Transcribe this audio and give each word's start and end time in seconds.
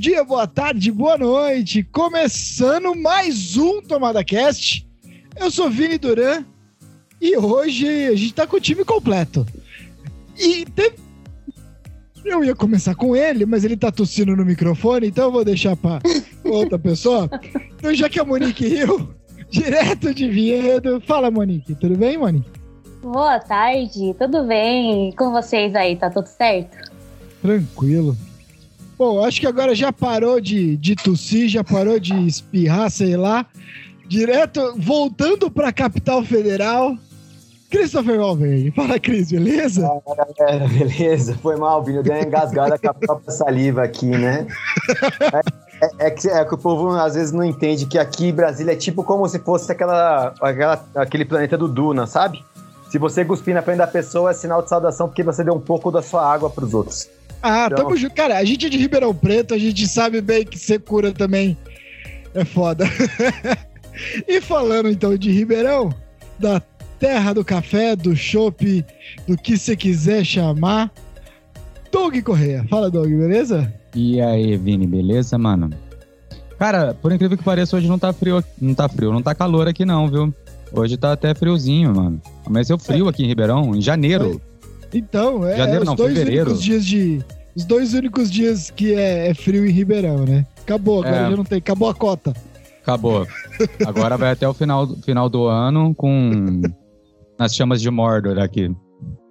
dia, 0.00 0.24
boa 0.24 0.46
tarde, 0.46 0.90
boa 0.90 1.18
noite. 1.18 1.84
Começando 1.84 2.94
mais 2.94 3.58
um 3.58 3.82
Tomada 3.82 4.24
Cast. 4.24 4.88
Eu 5.38 5.50
sou 5.50 5.68
Vini 5.68 5.98
Duran 5.98 6.42
e 7.20 7.36
hoje 7.36 7.86
a 8.06 8.16
gente 8.16 8.32
tá 8.32 8.46
com 8.46 8.56
o 8.56 8.60
time 8.60 8.82
completo. 8.82 9.46
E 10.38 10.64
tem... 10.64 10.92
eu 12.24 12.42
ia 12.42 12.54
começar 12.54 12.94
com 12.94 13.14
ele, 13.14 13.44
mas 13.44 13.62
ele 13.62 13.76
tá 13.76 13.92
tossindo 13.92 14.34
no 14.34 14.42
microfone, 14.42 15.08
então 15.08 15.24
eu 15.24 15.32
vou 15.32 15.44
deixar 15.44 15.76
pra 15.76 16.00
outra 16.44 16.78
pessoa. 16.78 17.28
Então, 17.76 17.94
já 17.94 18.08
que 18.08 18.18
a 18.18 18.24
Monique 18.24 18.66
riu, 18.66 19.10
direto 19.50 20.14
de 20.14 20.30
Viedo. 20.30 20.98
Fala, 21.02 21.30
Monique, 21.30 21.74
tudo 21.74 21.98
bem, 21.98 22.16
Monique? 22.16 22.48
Boa 23.02 23.38
tarde, 23.38 24.14
tudo 24.18 24.46
bem? 24.46 25.12
Com 25.12 25.30
vocês 25.30 25.74
aí, 25.74 25.94
tá 25.96 26.08
tudo 26.08 26.26
certo? 26.26 26.90
Tranquilo. 27.42 28.16
Bom, 29.00 29.24
acho 29.24 29.40
que 29.40 29.46
agora 29.46 29.74
já 29.74 29.90
parou 29.90 30.38
de, 30.38 30.76
de 30.76 30.94
tossir, 30.94 31.48
já 31.48 31.64
parou 31.64 31.98
de 31.98 32.12
espirrar, 32.26 32.90
sei 32.90 33.16
lá. 33.16 33.46
Direto, 34.06 34.74
voltando 34.76 35.50
pra 35.50 35.72
capital 35.72 36.22
federal. 36.22 36.94
Christopher 37.70 38.18
Valverde. 38.18 38.70
Fala, 38.72 39.00
Cris, 39.00 39.32
beleza? 39.32 39.90
Ah, 40.06 40.26
galera, 40.38 40.68
beleza? 40.68 41.34
Foi 41.40 41.56
mal, 41.56 41.82
Vini. 41.82 41.96
Eu 41.96 42.02
dei 42.02 42.14
uma 42.14 42.26
engasgada 42.26 42.78
com 42.78 42.90
a 42.90 42.92
própria 42.92 43.30
saliva 43.30 43.82
aqui, 43.82 44.04
né? 44.04 44.46
É, 45.32 45.86
é, 45.86 46.06
é, 46.08 46.10
que, 46.10 46.28
é, 46.28 46.44
que, 46.44 46.54
o 46.54 46.58
povo 46.58 46.90
às 46.90 47.14
vezes 47.14 47.32
não 47.32 47.42
entende 47.42 47.86
que 47.86 47.98
aqui 47.98 48.30
Brasília 48.30 48.72
é 48.72 48.76
tipo 48.76 49.02
como 49.02 49.26
se 49.26 49.38
fosse 49.38 49.72
aquela, 49.72 50.34
aquela, 50.42 50.84
aquele 50.94 51.24
planeta 51.24 51.56
do 51.56 51.66
Duna, 51.66 52.06
sabe? 52.06 52.44
Se 52.90 52.98
você 52.98 53.24
cuspir 53.24 53.54
na 53.54 53.62
frente 53.62 53.78
da 53.78 53.86
pessoa, 53.86 54.32
é 54.32 54.34
sinal 54.34 54.60
de 54.60 54.68
saudação 54.68 55.08
porque 55.08 55.22
você 55.22 55.42
deu 55.42 55.54
um 55.54 55.60
pouco 55.60 55.90
da 55.90 56.02
sua 56.02 56.30
água 56.30 56.50
pros 56.50 56.74
outros. 56.74 57.08
Ah, 57.42 57.66
então... 57.66 57.84
tamo 57.84 57.96
junto. 57.96 58.14
Cara, 58.14 58.38
a 58.38 58.44
gente 58.44 58.66
é 58.66 58.68
de 58.68 58.76
Ribeirão 58.76 59.14
Preto, 59.14 59.54
a 59.54 59.58
gente 59.58 59.86
sabe 59.86 60.20
bem 60.20 60.44
que 60.44 60.58
ser 60.58 60.80
cura 60.80 61.12
também 61.12 61.56
é 62.34 62.44
foda. 62.44 62.84
e 64.26 64.40
falando 64.40 64.88
então 64.88 65.16
de 65.16 65.30
Ribeirão, 65.30 65.92
da 66.38 66.60
terra 66.98 67.32
do 67.32 67.44
café, 67.44 67.96
do 67.96 68.14
chopp, 68.14 68.84
do 69.26 69.36
que 69.36 69.56
você 69.56 69.74
quiser 69.74 70.24
chamar, 70.24 70.90
Doug 71.90 72.16
Correia. 72.22 72.64
Fala, 72.68 72.90
Doug, 72.90 73.08
beleza? 73.08 73.72
E 73.94 74.20
aí, 74.20 74.56
Vini, 74.56 74.86
beleza, 74.86 75.36
mano? 75.36 75.70
Cara, 76.58 76.94
por 76.94 77.10
incrível 77.10 77.38
que 77.38 77.42
pareça, 77.42 77.76
hoje 77.76 77.88
não 77.88 77.98
tá 77.98 78.12
frio, 78.12 78.44
não 78.60 78.74
tá 78.74 78.88
frio, 78.88 79.12
não 79.12 79.22
tá 79.22 79.34
calor 79.34 79.66
aqui 79.66 79.84
não, 79.84 80.08
viu? 80.08 80.34
Hoje 80.72 80.96
tá 80.96 81.12
até 81.12 81.34
friozinho, 81.34 81.94
mano. 81.94 82.20
Amanheceu 82.46 82.78
frio 82.78 83.06
é. 83.06 83.10
aqui 83.10 83.24
em 83.24 83.26
Ribeirão, 83.26 83.74
em 83.74 83.80
janeiro. 83.80 84.40
Então, 84.92 85.46
é, 85.46 85.56
Janeiro, 85.56 85.84
não, 85.84 85.92
os 85.92 85.96
dois 85.96 86.14
fevereiro. 86.14 86.50
únicos 86.50 86.64
dias 86.64 86.84
de. 86.84 87.24
Os 87.54 87.64
dois 87.64 87.94
únicos 87.94 88.30
dias 88.30 88.70
que 88.70 88.94
é, 88.94 89.28
é 89.28 89.34
frio 89.34 89.66
em 89.66 89.70
Ribeirão, 89.70 90.24
né? 90.24 90.46
Acabou, 90.62 91.02
agora 91.02 91.26
é. 91.26 91.30
já 91.30 91.36
não 91.36 91.44
tem. 91.44 91.58
Acabou 91.58 91.88
a 91.88 91.94
cota. 91.94 92.32
Acabou. 92.82 93.26
Agora 93.86 94.16
vai 94.16 94.30
até 94.30 94.48
o 94.48 94.54
final, 94.54 94.86
final 95.02 95.28
do 95.28 95.46
ano 95.46 95.94
com 95.94 96.62
nas 97.38 97.54
chamas 97.54 97.80
de 97.80 97.90
Mordor 97.90 98.38
aqui. 98.38 98.70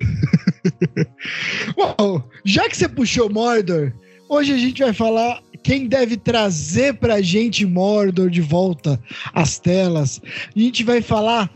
Bom, 1.76 2.24
já 2.44 2.68
que 2.68 2.76
você 2.76 2.90
puxou 2.90 3.30
Mordor, 3.30 3.94
hoje 4.28 4.54
a 4.54 4.58
gente 4.58 4.84
vai 4.84 4.94
falar 4.94 5.42
quem 5.64 5.88
deve 5.88 6.18
trazer 6.18 6.96
pra 6.96 7.22
gente 7.22 7.66
Mordor 7.66 8.30
de 8.30 8.42
volta 8.42 9.00
às 9.34 9.60
telas. 9.60 10.22
A 10.56 10.60
gente 10.60 10.84
vai 10.84 11.02
falar 11.02 11.50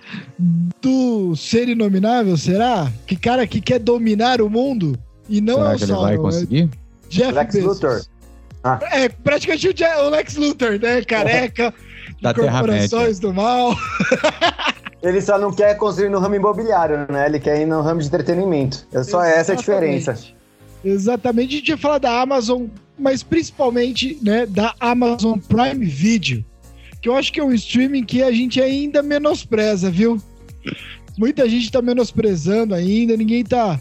do 0.82 1.36
ser 1.36 1.70
inominável, 1.70 2.38
será? 2.38 2.92
Que 3.08 3.16
cara 3.16 3.48
que 3.48 3.62
quer 3.62 3.80
dominar 3.80 4.42
o 4.42 4.50
mundo 4.50 4.98
e 5.30 5.42
não 5.42 5.56
será 5.56 5.72
é 5.72 5.76
o 5.76 5.78
que 5.78 5.84
ele 5.84 5.94
vai 5.94 6.18
conseguir? 6.18 6.70
É 6.73 7.10
Jeff 7.10 7.32
Lex 7.32 7.54
Bezos. 7.54 7.70
Luthor. 7.70 8.02
Ah. 8.64 8.80
É, 8.92 9.10
praticamente 9.10 9.67
o, 9.67 10.10
Lex 10.10 10.36
Luthor, 10.36 10.80
né? 10.80 11.04
Careca, 11.04 11.73
da 12.22 12.33
corporações 12.33 13.20
do 13.20 13.33
mal. 13.33 13.76
Ele 15.04 15.22
só 15.22 15.38
não 15.38 15.52
quer 15.52 15.76
construir 15.76 16.08
no 16.08 16.17
ramo 16.17 16.36
imobiliário, 16.36 17.06
né? 17.11 17.26
Ele 17.26 17.38
quer 17.38 17.60
ir 17.60 17.66
no 17.66 17.82
ramo 17.82 18.00
de 18.00 18.08
entretenimento. 18.08 18.88
É 18.94 19.04
só 19.04 19.22
Exatamente. 19.22 19.38
essa 19.38 19.52
a 19.52 19.56
diferença. 19.56 20.17
Exatamente. 20.83 21.55
A 21.55 21.58
gente 21.58 21.70
ia 21.70 21.77
falar 21.77 21.98
da 21.98 22.21
Amazon 22.21 22.67
mas 22.98 23.23
principalmente 23.23 24.17
né, 24.21 24.45
da 24.45 24.76
Amazon 24.80 25.39
Prime 25.39 25.86
Video, 25.86 26.45
que 27.02 27.10
eu 27.10 27.16
acho 27.16 27.32
que 27.33 27.39
é 27.39 27.44
um 27.44 27.54
streaming 27.54 28.04
que 28.04 28.21
a 28.21 28.32
gente 28.32 28.61
ainda 28.61 29.02
menospreza, 29.02 29.89
viu? 29.89 30.21
Muita 31.17 31.48
gente 31.49 31.66
está 31.66 31.82
menosprezando 31.82 32.73
ainda, 32.73 33.17
ninguém 33.17 33.42
está 33.42 33.80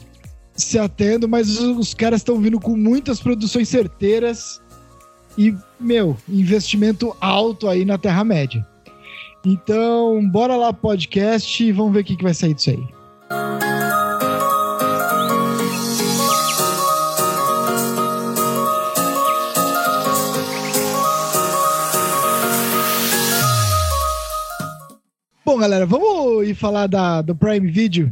se 0.55 0.79
atendo, 0.79 1.29
mas 1.29 1.49
os, 1.49 1.79
os 1.79 1.95
caras 1.95 2.21
estão 2.21 2.41
vindo 2.41 2.59
com 2.59 2.77
muitas 2.77 3.21
produções 3.21 3.69
certeiras 3.69 4.61
e, 5.39 5.55
meu, 5.81 6.17
investimento 6.29 7.17
alto 7.21 7.69
aí 7.69 7.85
na 7.85 7.97
Terra-média. 7.97 8.67
Então, 9.45 10.29
bora 10.29 10.57
lá 10.57 10.73
podcast 10.73 11.65
e 11.65 11.73
vamos 11.73 11.93
ver 11.93 12.01
o 12.01 12.05
que, 12.05 12.17
que 12.17 12.23
vai 12.23 12.35
sair 12.35 12.55
disso 12.55 12.71
aí. 12.71 13.02
Galera, 25.63 25.87
vamos 25.87 26.49
ir 26.49 26.57
falar 26.57 26.89
da, 26.89 27.23
do 27.23 27.37
Prime 27.37 27.71
Video, 27.71 28.11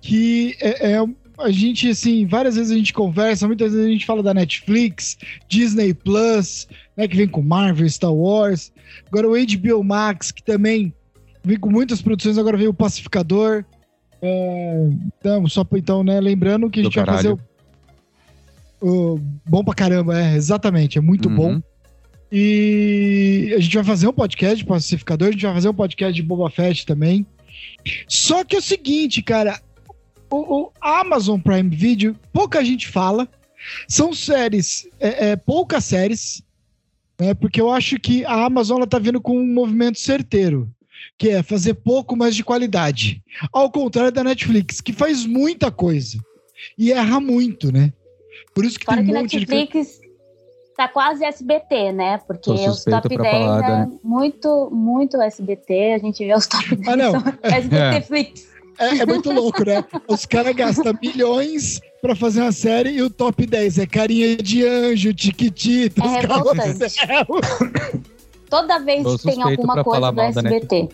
que 0.00 0.56
é, 0.60 0.92
é, 0.92 1.04
a 1.36 1.50
gente, 1.50 1.90
assim, 1.90 2.24
várias 2.26 2.54
vezes 2.54 2.70
a 2.70 2.76
gente 2.76 2.92
conversa, 2.92 3.48
muitas 3.48 3.72
vezes 3.72 3.88
a 3.88 3.90
gente 3.90 4.06
fala 4.06 4.22
da 4.22 4.32
Netflix, 4.32 5.18
Disney 5.48 5.92
Plus, 5.92 6.68
né, 6.96 7.08
que 7.08 7.16
vem 7.16 7.26
com 7.26 7.42
Marvel, 7.42 7.88
Star 7.88 8.14
Wars, 8.14 8.72
agora 9.08 9.28
o 9.28 9.32
HBO 9.32 9.82
Max, 9.82 10.30
que 10.30 10.44
também 10.44 10.94
vem 11.42 11.58
com 11.58 11.68
muitas 11.68 12.00
produções, 12.00 12.38
agora 12.38 12.56
veio 12.56 12.70
o 12.70 12.74
Pacificador. 12.74 13.64
É, 14.22 14.88
então, 15.18 15.48
só 15.48 15.66
então, 15.72 16.04
né, 16.04 16.20
lembrando 16.20 16.70
que 16.70 16.78
a 16.78 16.84
gente 16.84 16.94
vai 16.94 17.04
fazer 17.04 17.32
o, 17.32 17.40
o, 18.80 19.20
Bom 19.44 19.64
pra 19.64 19.74
caramba, 19.74 20.16
é, 20.16 20.36
exatamente, 20.36 20.98
é 20.98 21.00
muito 21.00 21.28
uhum. 21.28 21.34
bom. 21.34 21.62
E 22.34 23.52
a 23.54 23.60
gente 23.60 23.74
vai 23.74 23.84
fazer 23.84 24.08
um 24.08 24.12
podcast 24.12 24.56
de 24.56 24.64
Pacificador, 24.64 25.28
a 25.28 25.32
gente 25.32 25.44
vai 25.44 25.52
fazer 25.52 25.68
um 25.68 25.74
podcast 25.74 26.14
de 26.14 26.22
Boba 26.22 26.48
Fett 26.48 26.86
também. 26.86 27.26
Só 28.08 28.42
que 28.42 28.56
é 28.56 28.58
o 28.58 28.62
seguinte, 28.62 29.20
cara, 29.20 29.60
o, 30.30 30.62
o 30.62 30.72
Amazon 30.80 31.38
Prime 31.38 31.68
Video, 31.68 32.16
pouca 32.32 32.64
gente 32.64 32.88
fala. 32.88 33.28
São 33.86 34.14
séries, 34.14 34.88
é, 34.98 35.30
é, 35.30 35.36
poucas 35.36 35.84
séries, 35.84 36.42
né? 37.20 37.34
Porque 37.34 37.60
eu 37.60 37.70
acho 37.70 38.00
que 38.00 38.24
a 38.24 38.46
Amazon 38.46 38.78
ela 38.78 38.86
tá 38.86 38.98
vindo 38.98 39.20
com 39.20 39.38
um 39.38 39.46
movimento 39.46 40.00
certeiro, 40.00 40.70
que 41.18 41.28
é 41.28 41.42
fazer 41.42 41.74
pouco, 41.74 42.16
mas 42.16 42.34
de 42.34 42.42
qualidade. 42.42 43.22
Ao 43.52 43.70
contrário 43.70 44.10
da 44.10 44.24
Netflix, 44.24 44.80
que 44.80 44.94
faz 44.94 45.26
muita 45.26 45.70
coisa 45.70 46.18
e 46.78 46.92
erra 46.92 47.20
muito, 47.20 47.70
né? 47.70 47.92
Por 48.54 48.64
isso 48.64 48.78
que 48.78 48.86
Fora 48.86 49.02
tem 49.02 49.10
um 49.10 49.18
monte 49.18 49.36
Netflix... 49.36 50.00
de 50.00 50.11
tá 50.76 50.88
quase 50.88 51.24
SBT, 51.24 51.92
né? 51.92 52.18
Porque 52.26 52.50
os 52.50 52.84
top 52.84 53.08
10 53.08 53.20
falar, 53.20 53.64
é 53.64 53.86
né? 53.86 53.90
muito, 54.02 54.70
muito 54.70 55.20
SBT. 55.20 55.94
A 55.94 55.98
gente 55.98 56.24
vê 56.24 56.34
os 56.34 56.46
top 56.46 56.76
10 56.76 56.88
ah, 56.88 56.96
não. 56.96 57.14
SBT 57.42 57.76
é. 57.76 58.00
Flix. 58.00 58.52
É, 58.78 58.98
é, 58.98 59.06
muito 59.06 59.30
louco, 59.30 59.64
né? 59.64 59.84
Os 60.08 60.24
caras 60.26 60.54
gastam 60.54 60.92
milhões 61.00 61.80
pra 62.00 62.16
fazer 62.16 62.40
uma 62.40 62.52
série 62.52 62.90
e 62.90 63.02
o 63.02 63.10
top 63.10 63.46
10 63.46 63.78
é 63.78 63.86
carinha 63.86 64.36
de 64.36 64.66
anjo, 64.66 65.12
tiquitita, 65.14 66.02
é 66.02 66.22
Toda 68.48 68.78
vez 68.80 69.22
tem 69.22 69.42
alguma 69.42 69.84
coisa 69.84 70.10
do 70.10 70.20
SBT. 70.20 70.88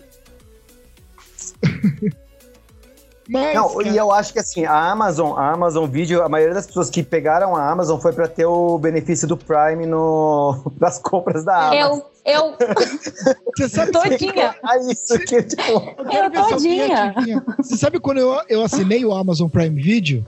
Mas, 3.29 3.53
não, 3.53 3.75
cara... 3.75 3.87
e 3.87 3.95
eu 3.95 4.11
acho 4.11 4.33
que 4.33 4.39
assim, 4.39 4.65
a 4.65 4.91
Amazon, 4.91 5.37
a 5.37 5.51
Amazon 5.51 5.87
Video, 5.87 6.23
a 6.23 6.27
maioria 6.27 6.55
das 6.55 6.65
pessoas 6.65 6.89
que 6.89 7.03
pegaram 7.03 7.55
a 7.55 7.69
Amazon 7.69 7.99
foi 7.99 8.11
para 8.11 8.27
ter 8.27 8.47
o 8.47 8.79
benefício 8.79 9.27
do 9.27 9.37
Prime 9.37 9.85
no, 9.85 10.59
das 10.79 10.97
compras 10.97 11.45
da 11.45 11.67
Amazon. 11.67 12.01
Eu, 12.25 12.33
eu. 12.33 12.57
Você 13.55 13.69
sabe 13.69 13.91
todinha. 13.91 14.55
É 14.67 14.91
isso 14.91 15.19
que 15.19 15.43
tipo. 15.43 15.61
Eu, 15.61 16.23
eu 16.23 16.49
todinha. 16.49 17.13
Você 17.59 17.77
sabe 17.77 17.99
quando 17.99 18.17
eu, 18.17 18.41
eu 18.49 18.63
assinei 18.63 19.05
o 19.05 19.13
Amazon 19.13 19.47
Prime 19.47 19.79
Video? 19.79 20.25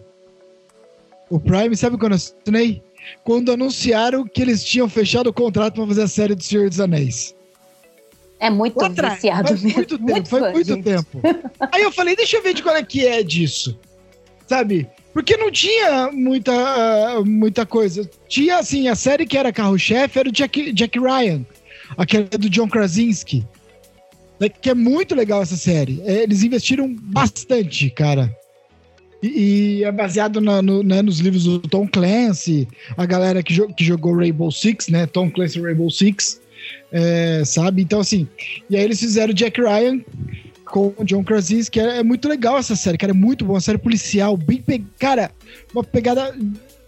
O 1.27 1.39
Prime, 1.39 1.75
sabe 1.75 1.97
quando 1.97 2.11
eu 2.11 2.17
assinei? 2.17 2.83
Quando 3.23 3.51
anunciaram 3.51 4.25
que 4.25 4.43
eles 4.43 4.63
tinham 4.63 4.87
fechado 4.87 5.27
o 5.27 5.33
contrato 5.33 5.73
para 5.73 5.87
fazer 5.87 6.03
a 6.03 6.07
série 6.07 6.35
do 6.35 6.43
Senhor 6.43 6.69
dos 6.69 6.79
Anéis. 6.79 7.33
É 8.41 8.49
muito 8.49 8.83
Outra, 8.83 9.11
viciado 9.11 9.49
faz 9.49 9.61
mesmo. 9.61 9.77
Muito 9.77 9.97
tempo, 9.99 10.11
muito 10.11 10.29
faz 10.29 10.53
muito 10.53 10.67
gente. 10.67 10.83
tempo. 10.83 11.21
Aí 11.71 11.83
eu 11.83 11.91
falei, 11.91 12.15
deixa 12.15 12.37
eu 12.37 12.41
ver 12.41 12.55
de 12.55 12.63
qual 12.63 12.75
é 12.75 12.81
que 12.81 13.05
é 13.05 13.21
disso. 13.21 13.79
Sabe? 14.47 14.89
Porque 15.13 15.37
não 15.37 15.51
tinha 15.51 16.11
muita, 16.11 17.21
muita 17.23 17.67
coisa. 17.67 18.09
Tinha, 18.27 18.57
assim, 18.57 18.87
a 18.87 18.95
série 18.95 19.27
que 19.27 19.37
era 19.37 19.53
carro-chefe 19.53 20.17
era 20.17 20.27
o 20.27 20.31
Jack, 20.31 20.73
Jack 20.73 20.99
Ryan. 20.99 21.45
Aquela 21.95 22.25
do 22.25 22.49
John 22.49 22.67
Krasinski. 22.67 23.45
Que 24.59 24.71
é 24.71 24.73
muito 24.73 25.13
legal 25.13 25.43
essa 25.43 25.55
série. 25.55 26.01
É, 26.03 26.23
eles 26.23 26.41
investiram 26.41 26.91
bastante, 26.91 27.91
cara. 27.91 28.35
E, 29.21 29.27
e 29.27 29.83
é 29.83 29.91
baseado 29.91 30.41
na, 30.41 30.63
no, 30.63 30.81
né, 30.81 31.03
nos 31.03 31.19
livros 31.19 31.43
do 31.43 31.59
Tom 31.59 31.87
Clancy, 31.87 32.67
a 32.97 33.05
galera 33.05 33.43
que, 33.43 33.53
jo 33.53 33.67
que 33.67 33.83
jogou 33.83 34.15
Rainbow 34.15 34.51
Six, 34.51 34.87
né? 34.87 35.05
Tom 35.05 35.29
Clancy 35.29 35.61
Rainbow 35.61 35.91
Six, 35.91 36.41
é, 36.91 37.43
sabe? 37.45 37.81
Então, 37.81 37.99
assim, 37.99 38.27
e 38.69 38.75
aí 38.75 38.83
eles 38.83 38.99
fizeram 38.99 39.33
Jack 39.33 39.59
Ryan 39.61 40.01
com 40.65 40.93
o 40.97 41.03
John 41.03 41.23
Krasinski, 41.23 41.71
que 41.71 41.79
é, 41.79 41.99
é, 41.99 42.03
muito 42.03 42.27
legal 42.27 42.57
essa 42.57 42.75
série, 42.75 42.97
cara, 42.97 43.11
é 43.11 43.15
muito 43.15 43.43
bom, 43.45 43.53
uma 43.53 43.61
série 43.61 43.77
policial, 43.77 44.37
bem, 44.37 44.61
pe... 44.61 44.83
cara, 44.97 45.31
uma 45.73 45.83
pegada 45.83 46.33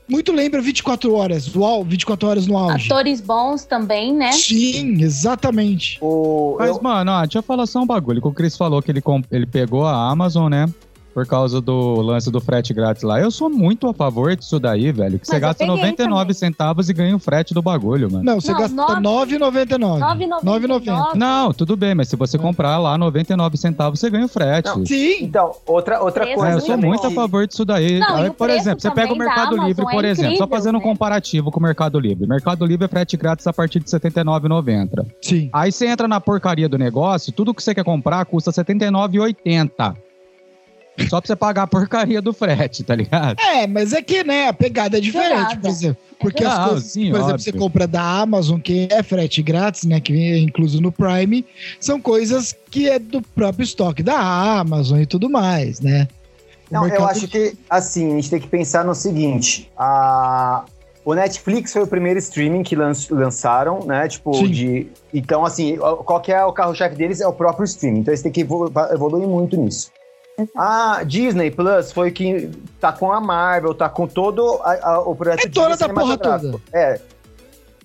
muito 0.07 0.31
lembra 0.31 0.61
24 0.61 1.13
horas, 1.13 1.53
uau, 1.55 1.83
24 1.83 2.27
horas 2.27 2.47
no 2.47 2.57
auge. 2.57 2.85
Atores 2.85 3.21
bons 3.21 3.65
também, 3.65 4.13
né? 4.13 4.31
Sim, 4.31 5.01
exatamente. 5.01 5.97
O, 6.01 6.55
Mas, 6.59 6.69
eu... 6.69 6.81
mano, 6.81 7.11
ó, 7.11 7.21
deixa 7.21 7.39
eu 7.39 7.43
falar 7.43 7.65
só 7.65 7.81
um 7.81 7.85
bagulho, 7.85 8.21
que 8.21 8.27
o 8.27 8.31
Chris 8.33 8.55
falou 8.55 8.81
que 8.81 8.91
ele, 8.91 9.01
comp... 9.01 9.25
ele 9.31 9.45
pegou 9.45 9.85
a 9.85 10.09
Amazon, 10.09 10.49
né? 10.49 10.67
Por 11.13 11.25
causa 11.27 11.61
do 11.61 12.01
lance 12.01 12.31
do 12.31 12.41
frete 12.41 12.73
grátis 12.73 13.03
lá. 13.03 13.19
Eu 13.19 13.29
sou 13.29 13.49
muito 13.49 13.87
a 13.87 13.93
favor 13.93 14.35
disso 14.35 14.59
daí, 14.59 14.91
velho. 14.91 15.19
Que 15.19 15.25
Mas 15.27 15.27
você 15.27 15.39
gasta 15.39 15.65
99 15.65 16.21
também. 16.21 16.33
centavos 16.33 16.89
e 16.89 16.93
ganha 16.93 17.15
o 17.15 17.19
frete 17.19 17.53
do 17.53 17.61
bagulho, 17.61 18.11
mano. 18.11 18.23
Não, 18.23 18.41
você 18.41 18.51
não, 18.51 18.59
gasta 18.59 18.75
9,99. 18.75 19.99
9,99. 19.99 21.15
Não, 21.15 21.53
tudo 21.53 21.77
bem, 21.77 21.93
mas 21.93 22.09
se 22.09 22.15
você 22.15 22.37
comprar 22.37 22.77
lá 22.79 22.97
99 22.97 23.57
centavos, 23.57 23.99
você 23.99 24.09
ganha 24.09 24.25
o 24.25 24.29
frete. 24.29 24.69
Não, 24.69 24.85
sim. 24.85 25.23
Então, 25.23 25.51
outra, 25.65 26.01
outra 26.01 26.25
coisa. 26.25 26.49
É, 26.49 26.55
eu 26.55 26.61
sou 26.61 26.77
muito 26.77 27.05
a 27.05 27.11
favor 27.11 27.45
disso 27.45 27.63
daí. 27.63 27.99
Não, 27.99 28.15
Aí, 28.15 28.31
por 28.31 28.49
exemplo, 28.49 28.81
você 28.81 28.89
pega 28.89 29.13
o 29.13 29.17
Mercado 29.17 29.55
Livre, 29.57 29.85
por 29.85 30.03
é 30.03 30.09
exemplo, 30.09 30.37
só 30.37 30.47
fazendo 30.47 30.75
um 30.75 30.79
né? 30.79 30.83
comparativo 30.83 31.51
com 31.51 31.59
o 31.59 31.63
Mercado 31.63 31.99
Livre. 31.99 32.27
Mercado 32.27 32.65
Livre 32.65 32.85
é 32.85 32.87
frete 32.87 33.15
grátis 33.15 33.45
a 33.45 33.53
partir 33.53 33.79
de 33.79 33.91
R$ 33.91 33.99
79,90. 33.99 35.05
Sim. 35.21 35.49
Aí 35.53 35.71
você 35.71 35.87
entra 35.87 36.07
na 36.07 36.19
porcaria 36.19 36.67
do 36.67 36.77
negócio, 36.77 37.31
tudo 37.31 37.53
que 37.53 37.61
você 37.61 37.75
quer 37.75 37.83
comprar 37.83 38.25
custa 38.25 38.51
R$ 38.51 38.63
79,80. 38.63 39.95
Só 41.09 41.19
pra 41.19 41.27
você 41.27 41.35
pagar 41.35 41.63
a 41.63 41.67
porcaria 41.67 42.21
do 42.21 42.31
frete, 42.33 42.83
tá 42.83 42.93
ligado? 42.93 43.39
É, 43.39 43.65
mas 43.65 43.93
é 43.93 44.01
que, 44.01 44.23
né, 44.23 44.47
a 44.47 44.53
pegada 44.53 44.97
é 44.97 45.01
diferente, 45.01 45.57
por 45.57 45.69
exemplo. 45.69 45.97
Porque 46.19 46.43
é 46.43 46.47
as 46.47 46.69
coisas, 46.69 46.83
sim, 46.91 47.09
por 47.11 47.19
exemplo, 47.19 47.39
você 47.39 47.51
compra 47.51 47.87
da 47.87 48.01
Amazon, 48.01 48.59
que 48.59 48.87
é 48.91 49.01
frete 49.01 49.41
grátis, 49.41 49.83
né, 49.83 49.99
que 49.99 50.13
é 50.13 50.37
incluso 50.37 50.79
no 50.79 50.91
Prime, 50.91 51.45
são 51.79 51.99
coisas 51.99 52.55
que 52.69 52.87
é 52.89 52.99
do 52.99 53.21
próprio 53.21 53.63
estoque 53.63 54.03
da 54.03 54.17
Amazon 54.59 54.99
e 54.99 55.05
tudo 55.05 55.29
mais, 55.29 55.79
né? 55.79 56.07
O 56.69 56.73
Não, 56.73 56.87
eu 56.87 57.05
acho 57.05 57.27
que, 57.27 57.55
assim, 57.69 58.13
a 58.13 58.15
gente 58.15 58.29
tem 58.29 58.39
que 58.39 58.47
pensar 58.47 58.85
no 58.85 58.95
seguinte, 58.95 59.69
a... 59.77 60.65
O 61.05 61.13
Netflix 61.13 61.73
foi 61.73 61.83
o 61.83 61.87
primeiro 61.87 62.17
streaming 62.17 62.63
que 62.63 62.77
lançaram, 62.77 63.85
né? 63.85 64.07
Tipo, 64.07 64.33
Sim. 64.35 64.49
de. 64.49 64.87
Então, 65.13 65.43
assim, 65.43 65.75
qual 65.75 66.21
que 66.21 66.31
é 66.31 66.45
o 66.45 66.53
carro-chefe 66.53 66.95
deles? 66.95 67.19
É 67.19 67.27
o 67.27 67.33
próprio 67.33 67.65
streaming. 67.65 67.99
Então, 67.99 68.13
eles 68.13 68.21
têm 68.21 68.31
que 68.31 68.39
evoluir 68.39 69.27
muito 69.27 69.57
nisso. 69.57 69.91
A 70.55 71.03
Disney 71.03 71.51
Plus 71.51 71.91
foi 71.91 72.11
que 72.11 72.49
tá 72.79 72.91
com 72.91 73.11
a 73.11 73.21
Marvel, 73.21 73.73
tá 73.73 73.87
com 73.87 74.07
todo 74.07 74.59
a, 74.63 74.93
a, 74.93 74.99
o 75.01 75.15
projeto 75.15 75.45
é 75.45 75.49
toda 75.49 75.77
da 75.77 75.89
porra 75.89 76.17
toda. 76.17 76.59
É. 76.73 76.99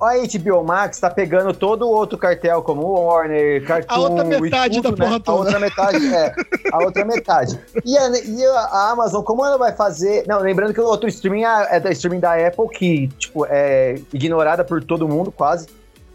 A 0.01 0.15
HBO 0.15 0.63
Max 0.63 1.01
tá 1.01 1.11
pegando 1.11 1.53
todo 1.53 1.83
o 1.83 1.91
outro 1.91 2.17
cartel, 2.17 2.63
como 2.63 2.83
o 2.83 3.07
Warner, 3.07 3.67
Cartoon... 3.67 3.95
A 3.95 3.99
outra 3.99 4.25
metade 4.25 4.77
tudo, 4.77 4.83
da 4.83 4.91
né? 4.91 4.97
porra 4.97 5.21
toda. 5.21 5.37
A 5.37 5.41
outra 5.41 5.59
metade, 5.59 6.15
é. 6.15 6.35
A 6.73 6.79
outra 6.85 7.05
metade. 7.05 7.61
E 7.85 7.99
a, 7.99 8.09
e 8.09 8.45
a 8.45 8.91
Amazon, 8.93 9.25
como 9.25 9.45
ela 9.45 9.59
vai 9.59 9.75
fazer... 9.75 10.25
Não, 10.29 10.39
lembrando 10.39 10.73
que 10.73 10.81
o 10.81 10.85
outro 10.85 11.09
streaming 11.09 11.43
é, 11.43 11.77
é 11.77 11.81
da 11.81 11.91
streaming 11.91 12.21
da 12.21 12.35
Apple, 12.35 12.69
que, 12.69 13.09
tipo, 13.19 13.45
é 13.47 13.97
ignorada 14.13 14.63
por 14.63 14.85
todo 14.85 15.09
mundo, 15.09 15.33
quase. 15.33 15.67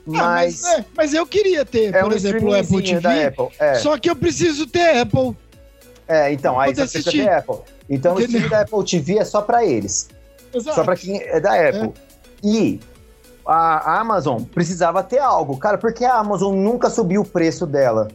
Mas... 0.06 0.62
mas, 0.62 0.80
é, 0.80 0.86
mas, 0.96 1.14
eu 1.14 1.26
queria 1.26 1.66
ter, 1.66 1.94
é 1.94 2.02
por 2.02 2.14
um 2.14 2.16
exemplo, 2.16 2.50
o 2.50 2.56
Apple 2.56 2.84
TV, 2.84 3.26
Apple, 3.26 3.48
é. 3.60 3.76
só 3.76 3.98
que 3.98 4.10
eu 4.10 4.16
preciso 4.16 4.68
ter 4.68 4.98
Apple 5.00 5.36
é, 6.08 6.32
então, 6.34 6.60
aí 6.60 6.74
você 6.74 6.82
precisa 6.82 7.12
ter 7.12 7.30
Apple. 7.30 7.58
Então 7.90 8.14
Entendeu? 8.14 8.16
o 8.16 8.22
stream 8.22 8.50
da 8.50 8.62
Apple 8.62 8.86
TV 8.86 9.18
é 9.20 9.26
só 9.26 9.42
para 9.42 9.66
eles. 9.66 10.10
Exato. 10.54 10.76
Só 10.76 10.84
para 10.84 10.96
quem 10.96 11.22
é 11.22 11.40
da 11.40 11.54
Apple. 11.54 11.94
É. 12.44 12.48
E 12.48 12.80
a 13.46 14.00
Amazon 14.00 14.44
precisava 14.44 15.04
ter 15.04 15.20
algo. 15.20 15.58
Cara, 15.58 15.78
por 15.78 15.94
que 15.94 16.06
a 16.06 16.16
Amazon 16.16 16.56
nunca 16.56 16.90
subiu 16.90 17.22
o 17.22 17.26
preço 17.26 17.66
dela? 17.66 18.08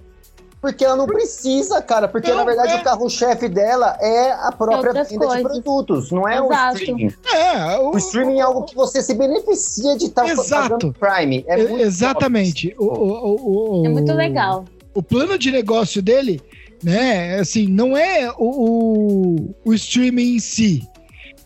Porque 0.61 0.85
ela 0.85 0.97
não 0.97 1.07
precisa, 1.07 1.81
cara. 1.81 2.09
Porque, 2.09 2.31
não, 2.31 2.39
na 2.39 2.45
verdade, 2.45 2.73
é... 2.73 2.77
o 2.81 2.83
carro-chefe 2.85 3.49
dela 3.49 3.97
é 4.01 4.33
a 4.33 4.51
própria 4.51 5.05
venda 5.05 5.27
coisas. 5.27 5.37
de 5.37 5.43
produtos, 5.43 6.11
não 6.11 6.29
é 6.29 6.39
Exato. 6.39 6.75
o 6.75 6.79
streaming. 6.79 7.15
É, 7.33 7.79
o, 7.79 7.91
o 7.95 7.99
streaming 7.99 8.39
é 8.39 8.43
algo 8.43 8.65
que 8.65 8.75
você 8.75 9.01
se 9.01 9.15
beneficia 9.15 9.97
de 9.97 10.07
estar 10.07 10.25
tá 10.25 10.35
pagando 10.35 10.93
Prime. 10.93 11.45
É 11.47 11.57
muito 11.59 11.81
Exatamente. 11.81 12.75
O, 12.77 12.87
o, 12.87 13.81
o, 13.83 13.87
é 13.87 13.89
muito 13.89 14.13
legal. 14.13 14.65
O 14.95 15.03
plano 15.03 15.39
de 15.39 15.53
negócio 15.53 16.03
dele 16.03 16.43
né? 16.83 17.39
Assim, 17.39 17.67
não 17.67 17.97
é 17.97 18.31
o, 18.37 18.37
o, 18.39 19.55
o 19.65 19.75
streaming 19.75 20.37
em 20.37 20.39
si, 20.39 20.83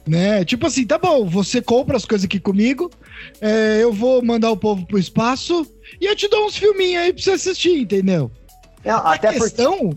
né? 0.07 0.45
Tipo 0.45 0.67
assim, 0.67 0.87
tá 0.87 0.99
bom, 0.99 1.25
você 1.27 1.61
compra 1.63 1.97
as 1.97 2.05
coisas 2.05 2.25
aqui 2.25 2.41
comigo, 2.41 2.91
é, 3.41 3.83
eu 3.83 3.93
vou 3.93 4.23
mandar 4.25 4.51
o 4.51 4.57
povo 4.57 4.87
pro 4.87 4.99
espaço 4.99 5.67
e 6.01 6.07
eu 6.07 6.17
te 6.17 6.29
dou 6.29 6.47
uns 6.47 6.57
filminhos 6.57 7.03
aí 7.03 7.13
pra 7.13 7.23
você 7.23 7.33
assistir, 7.33 7.81
entendeu? 7.81 8.31
Não, 8.85 8.97
a 8.97 9.15
até 9.15 9.33
questão, 9.33 9.79
porque... 9.79 9.97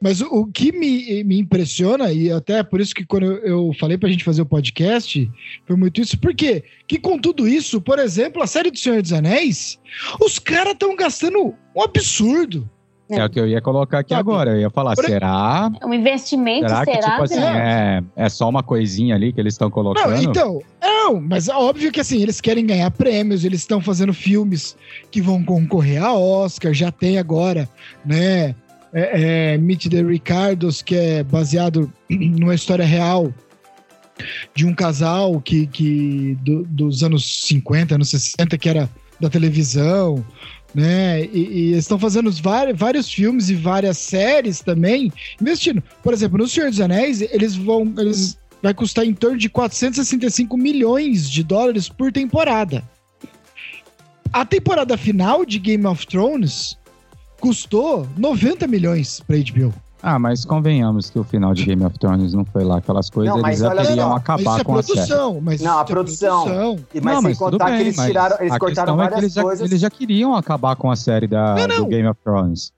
mas 0.00 0.20
o, 0.20 0.26
o, 0.26 0.46
que 0.46 0.70
me, 0.70 1.24
me 1.24 1.38
impressiona, 1.38 2.12
e 2.12 2.30
até 2.30 2.62
por 2.62 2.80
isso 2.80 2.94
que 2.94 3.04
quando 3.04 3.26
eu, 3.26 3.38
eu 3.38 3.72
falei 3.78 3.98
pra 3.98 4.08
gente 4.08 4.24
fazer 4.24 4.42
o 4.42 4.46
podcast, 4.46 5.28
foi 5.66 5.76
muito 5.76 6.00
isso, 6.00 6.18
porque 6.18 6.62
que 6.86 6.98
com 6.98 7.18
tudo 7.18 7.48
isso, 7.48 7.80
por 7.80 7.98
exemplo, 7.98 8.42
a 8.42 8.46
série 8.46 8.70
do 8.70 8.78
Senhor 8.78 9.02
dos 9.02 9.12
Anéis, 9.12 9.80
os 10.20 10.38
caras 10.38 10.74
estão 10.74 10.94
gastando 10.94 11.54
um 11.74 11.82
absurdo. 11.82 12.70
É. 13.10 13.18
é 13.18 13.24
o 13.24 13.28
que 13.28 13.38
eu 13.38 13.46
ia 13.46 13.60
colocar 13.60 13.98
aqui 13.98 14.14
agora. 14.14 14.52
Eu 14.52 14.60
ia 14.60 14.70
falar, 14.70 14.96
será? 14.96 15.70
Um 15.84 15.92
investimento, 15.92 16.68
será? 16.68 16.84
Que, 16.86 16.94
será 16.94 17.10
tipo 17.10 17.22
assim, 17.22 17.40
é, 17.40 18.02
é 18.16 18.28
só 18.28 18.48
uma 18.48 18.62
coisinha 18.62 19.14
ali 19.14 19.32
que 19.32 19.40
eles 19.40 19.54
estão 19.54 19.70
colocando? 19.70 20.10
Não, 20.10 20.22
então, 20.22 20.62
não, 20.82 21.20
mas 21.20 21.48
é 21.48 21.54
óbvio 21.54 21.92
que 21.92 22.00
assim, 22.00 22.22
eles 22.22 22.40
querem 22.40 22.64
ganhar 22.64 22.90
prêmios, 22.90 23.44
eles 23.44 23.60
estão 23.60 23.80
fazendo 23.80 24.14
filmes 24.14 24.76
que 25.10 25.20
vão 25.20 25.44
concorrer 25.44 26.02
a 26.02 26.14
Oscar, 26.14 26.72
já 26.72 26.90
tem 26.90 27.18
agora, 27.18 27.68
né? 28.04 28.54
É, 28.96 29.54
é, 29.54 29.58
Meet 29.58 29.88
the 29.88 30.02
Ricardos, 30.02 30.80
que 30.80 30.94
é 30.94 31.22
baseado 31.24 31.92
numa 32.08 32.54
história 32.54 32.84
real 32.84 33.32
de 34.54 34.64
um 34.64 34.72
casal 34.72 35.40
que, 35.40 35.66
que 35.66 36.38
do, 36.42 36.62
dos 36.64 37.02
anos 37.02 37.46
50, 37.46 37.96
anos 37.96 38.10
60, 38.10 38.56
que 38.56 38.68
era 38.68 38.88
da 39.24 39.30
televisão 39.30 40.24
né? 40.74 41.24
E, 41.26 41.38
e 41.38 41.72
estão 41.74 41.98
fazendo 41.98 42.30
vários, 42.32 42.76
vários 42.76 43.10
filmes 43.10 43.48
e 43.48 43.54
várias 43.54 43.96
séries 43.96 44.60
também, 44.60 45.12
investindo. 45.40 45.82
Por 46.02 46.12
exemplo, 46.12 46.38
no 46.38 46.48
Senhor 46.48 46.68
dos 46.68 46.80
Anéis, 46.80 47.20
eles 47.20 47.54
vão. 47.54 47.94
Eles 47.96 48.36
vai 48.60 48.72
custar 48.72 49.04
em 49.04 49.12
torno 49.12 49.36
de 49.36 49.50
465 49.50 50.56
milhões 50.56 51.30
de 51.30 51.44
dólares 51.44 51.88
por 51.88 52.10
temporada. 52.10 52.82
A 54.32 54.44
temporada 54.44 54.96
final 54.96 55.44
de 55.44 55.58
Game 55.58 55.86
of 55.86 56.06
Thrones 56.06 56.78
custou 57.38 58.08
90 58.16 58.66
milhões 58.66 59.20
para 59.20 59.36
HBO. 59.36 59.72
Ah, 60.06 60.18
mas 60.18 60.44
convenhamos 60.44 61.08
que 61.08 61.18
o 61.18 61.24
final 61.24 61.54
de 61.54 61.64
Game 61.64 61.82
of 61.82 61.98
Thrones 61.98 62.34
não 62.34 62.44
foi 62.44 62.62
lá 62.62 62.76
aquelas 62.76 63.08
coisas, 63.08 63.34
não, 63.34 63.46
eles 63.46 63.58
já 63.58 63.74
queriam 63.74 64.10
não, 64.10 64.16
acabar 64.16 64.62
com 64.62 64.72
produção, 64.74 65.00
a 65.00 65.32
série. 65.32 65.40
Mas 65.40 65.60
não, 65.62 65.78
a 65.78 65.84
produção. 65.86 66.44
produção. 66.44 66.84
Mas 67.02 67.14
não, 67.14 67.22
sem 67.22 67.34
contar 67.34 67.64
bem, 67.64 67.76
que 67.76 67.82
eles 67.84 67.96
tiraram, 67.96 68.36
eles 68.38 68.58
cortaram 68.58 68.96
várias 68.98 69.18
é 69.18 69.22
eles 69.22 69.34
coisas. 69.34 69.58
Já, 69.60 69.64
eles 69.64 69.80
já 69.80 69.88
queriam 69.88 70.34
acabar 70.34 70.76
com 70.76 70.90
a 70.90 70.96
série 70.96 71.26
da, 71.26 71.54
do 71.54 71.86
Game 71.86 72.06
of 72.06 72.20
Thrones. 72.22 72.70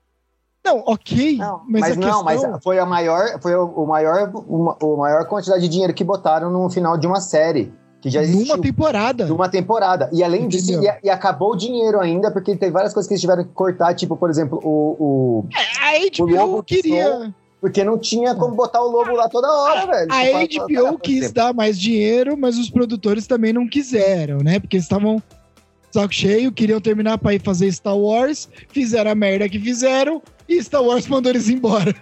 Não, 0.65 0.81
ok. 0.85 1.35
Não, 1.35 1.61
mas, 1.67 1.81
mas 1.81 1.97
não, 1.97 2.23
questão... 2.23 2.51
mas 2.51 2.63
foi 2.63 2.79
a 2.79 2.85
maior, 2.85 3.41
foi 3.41 3.55
o 3.55 3.85
maior, 3.85 4.31
uma, 4.47 4.77
o 4.81 4.95
maior 4.95 5.25
quantidade 5.25 5.61
de 5.61 5.67
dinheiro 5.67 5.93
que 5.93 6.05
botaram 6.05 6.49
no 6.49 6.69
final 6.69 6.97
de 6.97 7.07
uma 7.07 7.19
série. 7.19 7.73
Que 8.07 8.13
já 8.13 8.21
existiu. 8.23 8.55
Numa 8.55 8.63
temporada. 8.63 9.25
Numa 9.25 9.49
temporada. 9.49 10.09
E 10.13 10.23
além 10.23 10.45
Entendeu? 10.45 10.79
disso, 10.79 10.99
e, 11.03 11.07
e, 11.07 11.09
acabou 11.09 11.51
o 11.51 11.55
dinheiro 11.55 11.99
ainda, 11.99 12.31
porque 12.31 12.55
tem 12.55 12.71
várias 12.71 12.93
coisas 12.93 13.07
que 13.07 13.13
eles 13.13 13.21
tiveram 13.21 13.43
que 13.43 13.51
cortar, 13.51 13.93
tipo, 13.93 14.15
por 14.15 14.29
exemplo, 14.29 14.59
o. 14.63 14.95
o 14.99 15.45
é, 15.53 15.97
a 15.97 16.25
HBO 16.25 16.63
queria. 16.63 17.33
Porque 17.59 17.83
não 17.83 17.97
tinha 17.97 18.35
como 18.35 18.53
botar 18.55 18.81
o 18.83 18.87
lobo 18.87 19.13
lá 19.13 19.27
toda 19.27 19.51
hora, 19.51 19.87
velho. 19.87 20.11
A 20.11 20.89
HBO 20.91 20.99
quis 20.99 21.31
dar 21.31 21.55
mais 21.55 21.79
dinheiro, 21.79 22.37
mas 22.37 22.55
os 22.55 22.69
produtores 22.69 23.25
também 23.25 23.51
não 23.51 23.67
quiseram, 23.67 24.37
né? 24.37 24.59
Porque 24.59 24.77
eles 24.77 24.85
estavam 24.85 25.21
saco 25.91 26.13
cheio, 26.13 26.51
queriam 26.51 26.79
terminar 26.79 27.17
para 27.17 27.33
ir 27.33 27.41
fazer 27.41 27.71
Star 27.71 27.97
Wars, 27.97 28.47
fizeram 28.69 29.09
a 29.09 29.15
merda 29.15 29.49
que 29.49 29.59
fizeram 29.59 30.21
e 30.47 30.61
Star 30.63 30.83
Wars 30.83 31.07
mandou 31.07 31.31
eles 31.31 31.49
embora. 31.49 31.95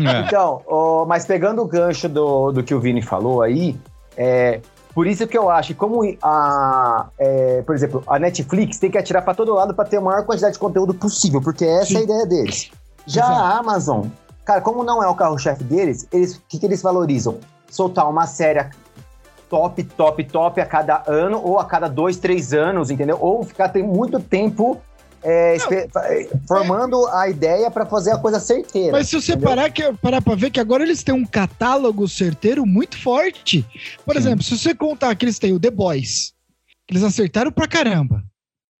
É. 0.00 0.26
Então, 0.26 0.62
oh, 0.66 1.04
mas 1.06 1.24
pegando 1.24 1.62
o 1.62 1.66
gancho 1.66 2.08
do, 2.08 2.52
do 2.52 2.62
que 2.62 2.74
o 2.74 2.80
Vini 2.80 3.02
falou 3.02 3.42
aí, 3.42 3.76
é, 4.16 4.60
por 5.00 5.06
isso 5.06 5.26
que 5.26 5.38
eu 5.38 5.48
acho 5.48 5.68
que 5.68 5.74
como 5.74 6.02
a, 6.22 7.06
é, 7.18 7.62
por 7.62 7.74
exemplo, 7.74 8.04
a 8.06 8.18
Netflix 8.18 8.78
tem 8.78 8.90
que 8.90 8.98
atirar 8.98 9.24
para 9.24 9.32
todo 9.32 9.54
lado 9.54 9.72
para 9.72 9.88
ter 9.88 9.96
a 9.96 10.00
maior 10.02 10.26
quantidade 10.26 10.52
de 10.52 10.58
conteúdo 10.58 10.92
possível, 10.92 11.40
porque 11.40 11.64
essa 11.64 11.86
Sim. 11.86 11.94
é 11.94 11.98
a 12.00 12.02
ideia 12.02 12.26
deles. 12.26 12.70
Já 13.06 13.22
Exato. 13.22 13.40
a 13.40 13.58
Amazon 13.60 14.08
Cara, 14.44 14.60
como 14.60 14.84
não 14.84 15.02
é 15.02 15.08
o 15.08 15.14
carro-chefe 15.14 15.64
deles, 15.64 16.06
eles, 16.12 16.36
o 16.36 16.42
que, 16.46 16.58
que 16.58 16.66
eles 16.66 16.82
valorizam? 16.82 17.38
Soltar 17.70 18.10
uma 18.10 18.26
série 18.26 18.68
top, 19.48 19.82
top, 19.84 20.22
top 20.24 20.60
a 20.60 20.66
cada 20.66 21.02
ano 21.06 21.40
ou 21.42 21.58
a 21.58 21.64
cada 21.64 21.88
dois, 21.88 22.18
três 22.18 22.52
anos, 22.52 22.90
entendeu? 22.90 23.16
Ou 23.22 23.42
ficar 23.42 23.70
tem 23.70 23.82
muito 23.82 24.20
tempo 24.20 24.82
é, 25.22 25.56
formando 26.46 27.06
a 27.08 27.28
ideia 27.28 27.70
para 27.70 27.84
fazer 27.86 28.12
a 28.12 28.18
coisa 28.18 28.40
certeira. 28.40 28.92
Mas 28.92 29.08
se 29.08 29.16
você 29.20 29.36
parar, 29.36 29.70
que, 29.70 29.92
parar 29.94 30.22
pra 30.22 30.34
ver 30.34 30.50
que 30.50 30.60
agora 30.60 30.82
eles 30.82 31.02
têm 31.02 31.14
um 31.14 31.26
catálogo 31.26 32.08
certeiro 32.08 32.64
muito 32.64 33.00
forte. 33.00 33.64
Por 34.04 34.14
Sim. 34.14 34.20
exemplo, 34.20 34.44
se 34.44 34.58
você 34.58 34.74
contar 34.74 35.14
que 35.14 35.24
eles 35.24 35.38
têm 35.38 35.52
o 35.52 35.60
The 35.60 35.70
Boys, 35.70 36.32
eles 36.88 37.02
acertaram 37.02 37.52
pra 37.52 37.68
caramba. 37.68 38.22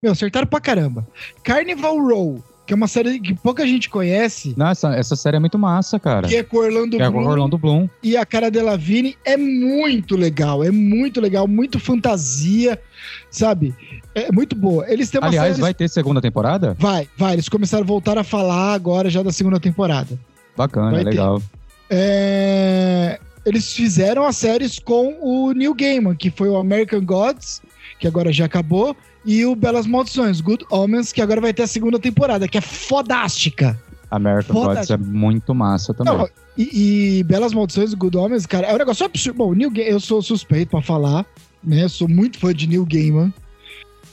Meu, 0.02 0.12
acertaram 0.12 0.46
pra 0.46 0.60
caramba. 0.60 1.06
Carnival 1.44 1.98
Row, 1.98 2.42
que 2.70 2.74
é 2.74 2.76
uma 2.76 2.86
série 2.86 3.18
que 3.18 3.34
pouca 3.34 3.66
gente 3.66 3.90
conhece. 3.90 4.54
Nossa, 4.56 4.94
essa 4.94 5.16
série 5.16 5.38
é 5.38 5.40
muito 5.40 5.58
massa, 5.58 5.98
cara. 5.98 6.28
Que 6.28 6.36
é 6.36 6.44
com 6.44 6.56
Orlando 6.58 6.96
que 6.96 6.98
Bloom. 6.98 7.08
É 7.08 7.10
com 7.24 7.28
Orlando 7.28 7.58
Bloom. 7.58 7.88
E 8.00 8.16
a 8.16 8.24
cara 8.24 8.48
de 8.48 8.62
Lavigne 8.62 9.18
é 9.24 9.36
muito 9.36 10.16
legal, 10.16 10.62
é 10.62 10.70
muito 10.70 11.20
legal, 11.20 11.48
muito 11.48 11.80
fantasia, 11.80 12.80
sabe? 13.28 13.74
É 14.14 14.30
muito 14.30 14.54
boa. 14.54 14.88
Eles 14.88 15.10
têm 15.10 15.20
uma 15.20 15.26
Aliás, 15.26 15.48
série... 15.48 15.60
vai 15.62 15.74
ter 15.74 15.88
segunda 15.88 16.20
temporada? 16.20 16.76
Vai, 16.78 17.08
vai. 17.16 17.32
Eles 17.32 17.48
começaram 17.48 17.82
a 17.82 17.86
voltar 17.86 18.16
a 18.16 18.22
falar 18.22 18.72
agora 18.72 19.10
já 19.10 19.20
da 19.20 19.32
segunda 19.32 19.58
temporada. 19.58 20.16
Bacana, 20.56 20.92
vai 20.92 21.02
legal. 21.02 21.42
É... 21.90 23.18
Eles 23.44 23.72
fizeram 23.72 24.24
as 24.24 24.36
séries 24.36 24.78
com 24.78 25.16
o 25.20 25.50
Neil 25.50 25.74
Gaiman, 25.74 26.14
que 26.14 26.30
foi 26.30 26.48
o 26.48 26.56
American 26.56 27.04
Gods, 27.04 27.62
que 27.98 28.06
agora 28.06 28.32
já 28.32 28.44
acabou, 28.44 28.96
e 29.24 29.44
o 29.44 29.54
Belas 29.54 29.86
Maldições, 29.86 30.40
Good 30.40 30.64
Omens, 30.70 31.12
que 31.12 31.20
agora 31.20 31.40
vai 31.40 31.52
ter 31.52 31.62
a 31.62 31.66
segunda 31.66 31.98
temporada, 31.98 32.48
que 32.48 32.58
é 32.58 32.60
fodástica. 32.60 33.78
American 34.10 34.54
Gods 34.54 34.90
é 34.90 34.96
muito 34.96 35.54
massa 35.54 35.94
também. 35.94 36.16
Não, 36.16 36.28
e, 36.58 37.18
e, 37.18 37.22
Belas 37.22 37.52
Maldições, 37.52 37.94
Good 37.94 38.16
Omens, 38.16 38.44
cara, 38.44 38.66
é 38.66 38.74
um 38.74 38.78
negócio 38.78 39.06
absurdo. 39.06 39.36
Bom, 39.36 39.54
Neil 39.54 39.70
Gaiman, 39.70 39.92
eu 39.92 40.00
sou 40.00 40.20
suspeito 40.20 40.70
pra 40.70 40.82
falar, 40.82 41.24
né? 41.62 41.86
Sou 41.86 42.08
muito 42.08 42.38
fã 42.38 42.52
de 42.52 42.66
Neil 42.66 42.84
Gaiman, 42.84 43.32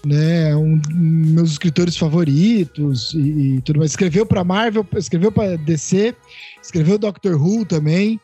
né? 0.06 0.56
Um 0.56 0.78
dos 0.78 0.94
meus 0.94 1.52
escritores 1.52 1.98
favoritos 1.98 3.14
e, 3.14 3.56
e 3.56 3.62
tudo 3.62 3.80
mais. 3.80 3.92
Escreveu 3.92 4.26
pra 4.26 4.44
Marvel, 4.44 4.86
escreveu 4.96 5.32
pra 5.32 5.56
DC, 5.56 6.14
escreveu 6.62 7.00
Doctor 7.00 7.42
Who 7.42 7.66
também, 7.66 8.20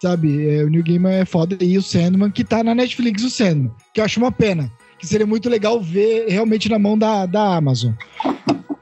sabe? 0.00 0.48
É, 0.48 0.64
o 0.64 0.70
Neil 0.70 0.82
Gaiman 0.82 1.12
é 1.12 1.24
foda. 1.26 1.56
E 1.60 1.76
o 1.76 1.82
Sandman, 1.82 2.30
que 2.30 2.44
tá 2.44 2.64
na 2.64 2.74
Netflix, 2.74 3.22
o 3.22 3.30
Sandman, 3.30 3.70
que 3.92 4.00
eu 4.00 4.04
acho 4.04 4.18
uma 4.18 4.32
pena 4.32 4.72
que 5.00 5.06
seria 5.06 5.26
muito 5.26 5.48
legal 5.48 5.80
ver 5.80 6.28
realmente 6.28 6.68
na 6.68 6.78
mão 6.78 6.96
da, 6.96 7.24
da 7.24 7.56
Amazon. 7.56 7.92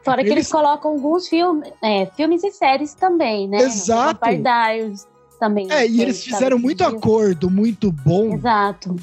Fora 0.02 0.24
que 0.24 0.30
eles, 0.30 0.50
colocam 0.50 0.92
alguns 0.92 1.28
filmes, 1.28 1.70
é, 1.82 2.06
filmes 2.16 2.42
e 2.42 2.50
séries 2.50 2.94
também, 2.94 3.46
né? 3.46 3.58
Exato. 3.58 4.20
Também. 5.38 5.70
É, 5.70 5.86
e 5.86 6.02
eles 6.02 6.24
fizeram 6.24 6.58
muito 6.58 6.82
acordo, 6.82 7.48
muito 7.48 7.92
bom. 7.92 8.34
Exato 8.34 8.96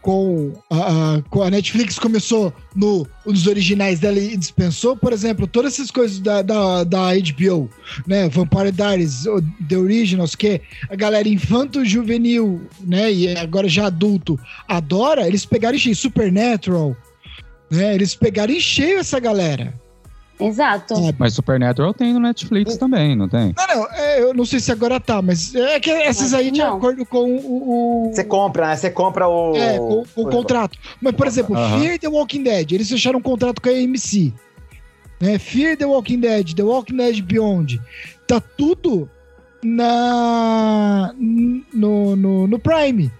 com 0.00 0.52
a, 0.70 1.22
com 1.28 1.42
a 1.42 1.50
Netflix 1.50 1.98
começou 1.98 2.52
no, 2.74 3.06
nos 3.26 3.46
originais 3.46 3.98
dela 4.00 4.18
e 4.18 4.36
dispensou, 4.36 4.96
por 4.96 5.12
exemplo, 5.12 5.46
todas 5.46 5.74
essas 5.74 5.90
coisas 5.90 6.18
da, 6.20 6.42
da, 6.42 6.84
da 6.84 7.08
HBO, 7.14 7.68
né? 8.06 8.28
Vampire 8.28 8.72
Diaries, 8.72 9.24
The 9.68 9.76
Originals, 9.76 10.34
que 10.34 10.60
a 10.88 10.96
galera 10.96 11.28
infanto-juvenil, 11.28 12.66
né? 12.80 13.12
E 13.12 13.36
agora 13.36 13.68
já 13.68 13.86
adulto 13.86 14.38
adora, 14.66 15.26
eles 15.26 15.44
pegaram 15.44 15.76
em 15.76 15.78
cheio. 15.78 15.98
Supernatural, 15.98 16.96
né? 17.70 17.94
Eles 17.94 18.14
pegaram 18.14 18.52
em 18.52 18.60
cheio 18.60 18.98
essa 18.98 19.18
galera. 19.18 19.74
Exato. 20.40 20.94
É, 20.94 21.12
mas 21.18 21.34
Supernatural 21.34 21.92
tem 21.92 22.12
no 22.12 22.20
Netflix 22.20 22.74
é. 22.74 22.78
também, 22.78 23.16
não 23.16 23.28
tem? 23.28 23.54
Não, 23.56 23.66
não, 23.66 23.88
é, 23.92 24.22
eu 24.22 24.32
não 24.32 24.44
sei 24.44 24.60
se 24.60 24.70
agora 24.70 25.00
tá, 25.00 25.20
mas 25.20 25.54
é 25.54 25.80
que 25.80 25.90
essas 25.90 26.32
aí 26.32 26.50
de 26.50 26.62
acordo 26.62 27.04
com 27.04 27.36
o. 27.36 28.10
Você 28.12 28.22
compra, 28.22 28.68
né? 28.68 28.76
Você 28.76 28.90
compra 28.90 29.26
o. 29.28 29.56
É, 29.56 29.78
com, 29.78 30.04
com 30.14 30.22
o, 30.22 30.30
contrato. 30.30 30.78
Mas, 31.00 31.14
por 31.14 31.26
exemplo, 31.26 31.56
uh 31.56 31.58
-huh. 31.58 31.80
Fear 31.80 31.98
the 31.98 32.08
Walking 32.08 32.42
Dead, 32.44 32.72
eles 32.72 32.88
fecharam 32.88 33.18
um 33.18 33.22
contrato 33.22 33.60
com 33.60 33.68
a 33.68 33.72
AMC. 33.72 34.32
Né? 35.20 35.38
Fear 35.38 35.76
the 35.76 35.86
Walking 35.86 36.20
Dead, 36.20 36.54
The 36.54 36.62
Walking 36.62 36.96
Dead 36.96 37.20
Beyond. 37.20 37.80
Tá 38.26 38.40
tudo 38.40 39.10
na 39.62 41.12
no, 41.18 42.14
no, 42.14 42.46
no 42.46 42.58
Prime. 42.60 43.10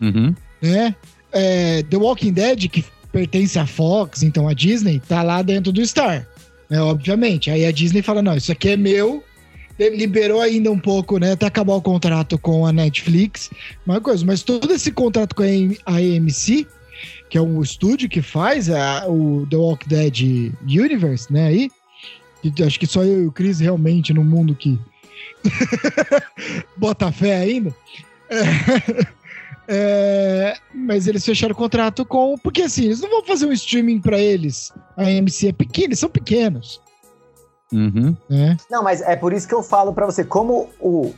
Uhum. 0.00 0.34
Né? 0.62 0.94
É, 1.32 1.82
the 1.82 1.96
Walking 1.96 2.32
Dead, 2.32 2.68
que 2.68 2.84
pertence 3.10 3.58
à 3.58 3.66
Fox, 3.66 4.22
então 4.22 4.46
a 4.46 4.54
Disney, 4.54 5.00
tá 5.00 5.22
lá 5.24 5.42
dentro 5.42 5.72
do 5.72 5.84
Star 5.84 6.29
né? 6.70 6.80
Obviamente. 6.80 7.50
Aí 7.50 7.66
a 7.66 7.72
Disney 7.72 8.00
fala: 8.00 8.22
não, 8.22 8.36
isso 8.36 8.52
aqui 8.52 8.70
é 8.70 8.76
meu. 8.76 9.22
Liberou 9.78 10.42
ainda 10.42 10.70
um 10.70 10.78
pouco, 10.78 11.18
né? 11.18 11.32
Até 11.32 11.46
acabar 11.46 11.74
o 11.74 11.80
contrato 11.80 12.38
com 12.38 12.66
a 12.66 12.72
Netflix. 12.72 13.50
Uma 13.86 13.98
coisa, 13.98 14.24
mas 14.26 14.42
todo 14.42 14.70
esse 14.72 14.92
contrato 14.92 15.34
com 15.34 15.42
a 15.42 15.96
AMC, 15.96 16.66
que 17.30 17.38
é 17.38 17.40
um 17.40 17.62
estúdio 17.62 18.06
que 18.06 18.20
faz 18.20 18.68
a, 18.68 19.08
o 19.08 19.46
The 19.48 19.56
Walking 19.56 19.88
Dead 19.88 20.52
Universe, 20.66 21.32
né? 21.32 21.46
Aí, 21.46 21.70
acho 22.66 22.78
que 22.78 22.86
só 22.86 23.02
eu 23.02 23.22
e 23.22 23.26
o 23.26 23.32
Chris 23.32 23.58
realmente 23.58 24.12
no 24.12 24.22
mundo 24.22 24.54
que 24.54 24.78
bota 26.76 27.10
fé 27.10 27.36
ainda. 27.36 27.74
É. 29.72 30.56
Mas 30.74 31.06
eles 31.06 31.24
fecharam 31.24 31.52
o 31.52 31.56
contrato 31.56 32.04
com. 32.04 32.36
Porque 32.36 32.62
assim, 32.62 32.86
eles 32.86 33.00
não 33.00 33.08
vão 33.08 33.24
fazer 33.24 33.46
um 33.46 33.52
streaming 33.52 34.00
para 34.00 34.18
eles. 34.18 34.72
A 34.96 35.04
AMC 35.04 35.48
é 35.48 35.52
pequena, 35.52 35.86
eles 35.88 36.00
são 36.00 36.10
pequenos. 36.10 36.82
Uhum. 37.72 38.16
É. 38.28 38.56
Não, 38.68 38.82
mas 38.82 39.00
é 39.00 39.14
por 39.14 39.32
isso 39.32 39.46
que 39.46 39.54
eu 39.54 39.62
falo 39.62 39.94
para 39.94 40.04
você, 40.04 40.24
como 40.24 40.68
o 40.80 41.14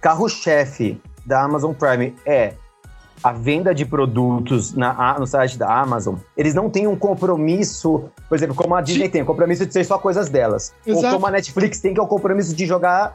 carro-chefe 0.00 0.98
da 1.26 1.42
Amazon 1.42 1.74
Prime 1.74 2.14
é 2.24 2.54
a 3.22 3.32
venda 3.32 3.74
de 3.74 3.84
produtos 3.84 4.74
na, 4.74 5.18
no 5.18 5.26
site 5.26 5.58
da 5.58 5.80
Amazon, 5.80 6.16
eles 6.36 6.54
não 6.54 6.68
têm 6.68 6.86
um 6.86 6.96
compromisso, 6.96 8.04
por 8.28 8.34
exemplo, 8.36 8.54
como 8.54 8.74
a 8.74 8.82
Disney 8.82 9.06
Sim. 9.06 9.10
tem, 9.10 9.22
o 9.22 9.26
compromisso 9.26 9.64
de 9.64 9.72
ser 9.72 9.84
só 9.84 9.98
coisas 9.98 10.28
delas. 10.28 10.74
Exato. 10.86 11.06
Ou 11.06 11.12
como 11.14 11.26
a 11.26 11.30
Netflix 11.30 11.80
tem, 11.80 11.94
que 11.94 12.00
é 12.00 12.02
o 12.02 12.06
compromisso 12.06 12.54
de 12.54 12.66
jogar 12.66 13.14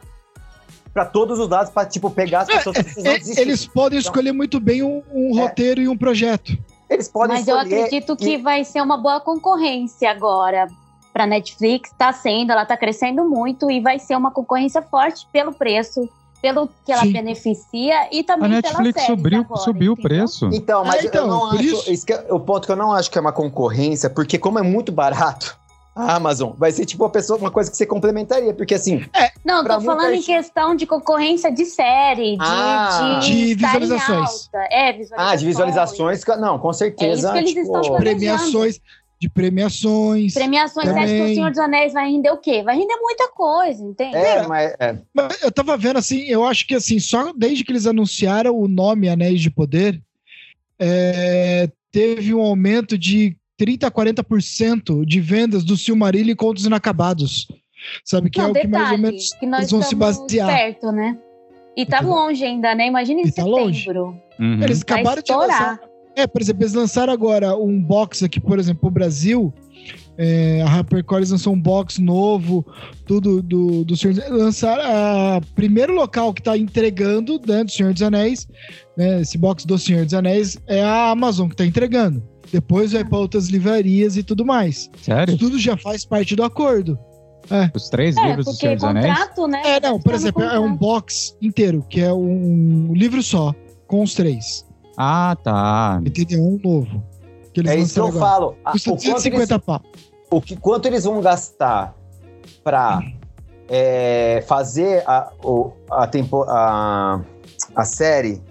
para 0.99 1.05
todos 1.05 1.39
os 1.39 1.47
lados 1.47 1.71
para 1.71 1.87
tipo 1.87 2.09
pegar 2.09 2.41
as 2.41 2.49
é, 2.49 2.57
pessoas 2.57 2.77
que 2.77 3.07
é, 3.07 3.15
é, 3.15 3.41
Eles 3.41 3.65
podem 3.65 3.99
então, 3.99 4.11
escolher 4.11 4.33
muito 4.33 4.59
bem 4.59 4.83
um, 4.83 5.01
um 5.13 5.39
é. 5.39 5.43
roteiro 5.43 5.79
e 5.79 5.87
um 5.87 5.97
projeto. 5.97 6.57
Eles 6.89 7.07
podem 7.07 7.37
Mas 7.37 7.47
eu 7.47 7.57
acredito 7.57 8.17
que 8.17 8.37
vai 8.37 8.65
ser 8.65 8.81
uma 8.81 8.97
boa 8.97 9.21
concorrência 9.21 10.11
agora 10.11 10.67
para 11.13 11.25
Netflix, 11.25 11.89
está 11.91 12.11
sendo, 12.11 12.51
ela 12.51 12.63
está 12.63 12.75
crescendo 12.75 13.23
muito 13.23 13.71
e 13.71 13.79
vai 13.79 13.97
ser 13.97 14.17
uma 14.17 14.29
concorrência 14.29 14.81
forte 14.81 15.25
pelo 15.31 15.53
preço, 15.53 16.09
pelo 16.41 16.67
que 16.85 16.91
ela 16.91 17.03
Sim. 17.03 17.13
beneficia 17.13 18.09
e 18.11 18.21
também 18.21 18.51
a 18.51 18.55
Netflix 18.55 19.03
subiu, 19.03 19.39
agora, 19.39 19.61
subiu 19.61 19.93
o 19.93 19.97
preço. 19.97 20.49
Então, 20.51 20.83
mas 20.83 21.05
então, 21.05 21.21
eu 21.21 21.27
não 21.27 21.45
acho, 21.45 21.63
isso... 21.63 21.91
Isso 21.91 22.05
é, 22.11 22.25
o 22.29 22.39
ponto 22.41 22.65
que 22.65 22.71
eu 22.73 22.75
não 22.75 22.91
acho 22.91 23.09
que 23.09 23.17
é 23.17 23.21
uma 23.21 23.31
concorrência, 23.31 24.09
porque 24.09 24.37
como 24.37 24.59
é 24.59 24.63
muito 24.63 24.91
barato, 24.91 25.57
a 25.95 26.15
Amazon. 26.15 26.53
Vai 26.57 26.71
ser 26.71 26.85
tipo 26.85 27.03
uma 27.03 27.09
pessoa, 27.09 27.37
uma 27.37 27.51
coisa 27.51 27.69
que 27.69 27.77
você 27.77 27.85
complementaria, 27.85 28.53
porque 28.53 28.75
assim. 28.75 29.05
É, 29.13 29.31
não, 29.43 29.63
tô 29.63 29.81
falando 29.81 30.13
em 30.13 30.21
questão 30.21 30.75
de 30.75 30.85
concorrência 30.85 31.51
de 31.51 31.65
série, 31.65 32.37
de, 32.37 32.43
ah, 32.43 33.19
de, 33.21 33.29
de 33.29 33.55
visualizações. 33.55 34.49
É, 34.71 34.93
visualizações. 34.93 35.31
Ah, 35.31 35.35
de 35.35 35.45
visualizações. 35.45 36.21
Não, 36.39 36.59
com 36.59 36.73
certeza. 36.73 37.11
É 37.11 37.13
isso 37.13 37.31
que 37.31 37.37
eles 37.37 37.65
tipo, 37.65 37.79
estão 37.79 37.95
premiações. 37.97 38.79
De 39.19 39.27
premiações. 39.29 40.33
Premiações, 40.33 40.87
também. 40.87 41.03
acho 41.03 41.13
que 41.13 41.21
o 41.21 41.35
Senhor 41.35 41.49
dos 41.49 41.59
Anéis 41.59 41.91
vai 41.91 42.09
render 42.09 42.31
o 42.31 42.37
quê? 42.37 42.63
Vai 42.63 42.77
render 42.77 42.95
muita 43.01 43.27
coisa, 43.27 43.83
entende? 43.83 44.15
É, 44.15 44.47
mas, 44.47 44.73
é. 44.79 44.97
mas 45.13 45.43
eu 45.43 45.51
tava 45.51 45.75
vendo 45.75 45.99
assim, 45.99 46.21
eu 46.21 46.45
acho 46.45 46.65
que 46.65 46.73
assim, 46.73 46.99
só 46.99 47.33
desde 47.35 47.65
que 47.65 47.71
eles 47.73 47.85
anunciaram 47.85 48.57
o 48.57 48.65
nome 48.65 49.09
Anéis 49.09 49.41
de 49.41 49.51
Poder, 49.51 50.01
é, 50.79 51.69
teve 51.91 52.33
um 52.33 52.39
aumento 52.39 52.97
de 52.97 53.35
30% 53.59 53.83
a 53.83 53.91
40% 53.91 55.05
de 55.05 55.19
vendas 55.19 55.63
do 55.63 55.75
Silmarillion 55.75 56.31
e 56.31 56.35
Contos 56.35 56.65
Inacabados. 56.65 57.47
Sabe? 58.03 58.29
Que 58.29 58.39
Não, 58.39 58.47
é 58.47 58.49
o 58.49 58.53
detalhe, 58.53 58.69
que 58.69 58.77
mais 58.77 58.91
ou 58.91 58.97
menos 58.97 59.33
que 59.33 59.45
eles 59.45 59.71
vão 59.71 59.81
se 59.81 59.95
basear. 59.95 60.47
Perto, 60.47 60.91
né? 60.91 61.17
E 61.75 61.85
tá 61.85 62.01
longe 62.01 62.43
ainda, 62.43 62.75
né? 62.75 62.87
Imagina 62.87 63.21
em 63.21 63.23
tá 63.23 63.43
setembro. 63.43 63.51
Longe. 63.51 63.89
Uhum. 64.39 64.63
Eles 64.63 64.81
acabaram 64.81 65.21
de 65.21 65.31
lançar. 65.31 65.79
É, 66.15 66.27
por 66.27 66.41
exemplo, 66.41 66.63
eles 66.63 66.73
lançaram 66.73 67.13
agora 67.13 67.55
um 67.55 67.81
box 67.81 68.23
aqui, 68.25 68.39
por 68.39 68.59
exemplo, 68.59 68.81
pro 68.81 68.91
Brasil. 68.91 69.53
É, 70.17 70.61
a 70.61 70.65
HarperCollins 70.65 71.31
lançou 71.31 71.53
um 71.53 71.61
box 71.61 72.01
novo, 72.01 72.65
tudo 73.05 73.41
do, 73.41 73.85
do 73.85 73.95
Senhor 73.95 74.13
dos 74.13 74.23
Anéis. 74.23 74.43
Lançaram 74.43 74.83
a 74.83 75.41
primeiro 75.55 75.93
local 75.93 76.33
que 76.33 76.43
tá 76.43 76.57
entregando 76.57 77.39
dentro 77.39 77.53
né, 77.53 77.63
do 77.63 77.71
Senhor 77.71 77.93
dos 77.93 78.01
Anéis, 78.01 78.45
né, 78.97 79.21
esse 79.21 79.37
box 79.37 79.65
do 79.65 79.77
Senhor 79.77 80.03
dos 80.03 80.13
Anéis, 80.13 80.57
é 80.67 80.83
a 80.83 81.11
Amazon 81.11 81.47
que 81.47 81.55
tá 81.55 81.65
entregando. 81.65 82.21
Depois 82.51 82.93
vai 82.93 83.03
para 83.03 83.17
outras 83.17 83.47
livrarias 83.47 84.17
e 84.17 84.23
tudo 84.23 84.45
mais. 84.45 84.89
Sério? 85.01 85.37
Tudo 85.37 85.59
já 85.59 85.77
faz 85.77 86.03
parte 86.03 86.35
do 86.35 86.43
acordo. 86.43 86.97
É. 87.49 87.69
Os 87.73 87.89
três 87.89 88.15
é, 88.17 88.27
livros 88.27 88.45
do 88.45 88.53
Senhor 88.53 88.75
dos 88.75 88.83
Anéis? 88.83 89.17
Né? 89.49 89.61
É, 89.65 89.79
não, 89.79 89.99
por 89.99 90.13
exemplo, 90.13 90.43
é 90.43 90.59
um 90.59 90.75
box 90.75 91.35
inteiro, 91.41 91.85
que 91.89 92.01
é 92.01 92.13
um 92.13 92.93
livro 92.93 93.21
só, 93.23 93.53
com 93.87 94.03
os 94.03 94.13
três. 94.13 94.65
Ah, 94.97 95.35
tá. 95.43 96.01
Entendeu? 96.05 96.41
Um 96.41 96.59
novo. 96.63 97.03
é 97.65 97.75
isso 97.75 97.93
que 97.93 97.99
eu 97.99 98.07
agora. 98.07 98.25
falo. 98.25 98.57
Custa 98.71 98.97
150 98.97 99.53
eles, 99.53 99.65
pau. 99.65 99.81
O 100.29 100.41
que, 100.41 100.55
quanto 100.55 100.87
eles 100.87 101.05
vão 101.05 101.21
gastar 101.21 101.95
pra 102.63 103.01
é, 103.67 104.43
fazer 104.47 105.03
a, 105.07 105.31
o, 105.43 105.71
a, 105.89 106.05
tempo, 106.05 106.43
a, 106.43 107.21
a 107.75 107.85
série, 107.85 108.41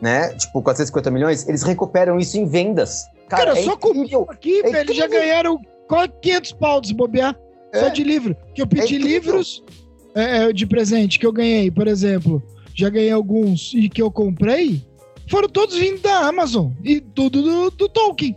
né? 0.00 0.28
Tipo, 0.34 0.62
450 0.62 1.10
milhões, 1.10 1.48
eles 1.48 1.62
recuperam 1.62 2.18
isso 2.18 2.38
em 2.38 2.46
vendas. 2.46 3.04
Cara, 3.28 3.46
Cara 3.46 3.58
é 3.58 3.62
só 3.62 3.74
incrível. 3.74 3.78
comigo 3.78 4.26
aqui, 4.30 4.60
é 4.64 4.70
velho, 4.70 4.94
já 4.94 5.06
ganharam 5.06 5.60
500 6.22 6.52
pau 6.52 6.80
de 6.80 6.94
bobear. 6.94 7.38
É. 7.72 7.80
Só 7.80 7.88
de 7.88 8.02
livro. 8.02 8.36
Que 8.54 8.62
eu 8.62 8.66
pedi 8.66 8.96
é 8.96 8.98
livros 8.98 9.62
é, 10.14 10.44
é, 10.44 10.52
de 10.52 10.66
presente 10.66 11.18
que 11.18 11.26
eu 11.26 11.32
ganhei, 11.32 11.70
por 11.70 11.86
exemplo. 11.86 12.42
Já 12.74 12.88
ganhei 12.88 13.10
alguns 13.10 13.72
e 13.74 13.88
que 13.88 14.00
eu 14.00 14.10
comprei. 14.10 14.82
Foram 15.28 15.48
todos 15.48 15.76
vindo 15.76 16.00
da 16.00 16.26
Amazon. 16.28 16.72
E 16.82 17.00
tudo 17.00 17.42
do, 17.42 17.70
do 17.70 17.88
Tolkien. 17.88 18.36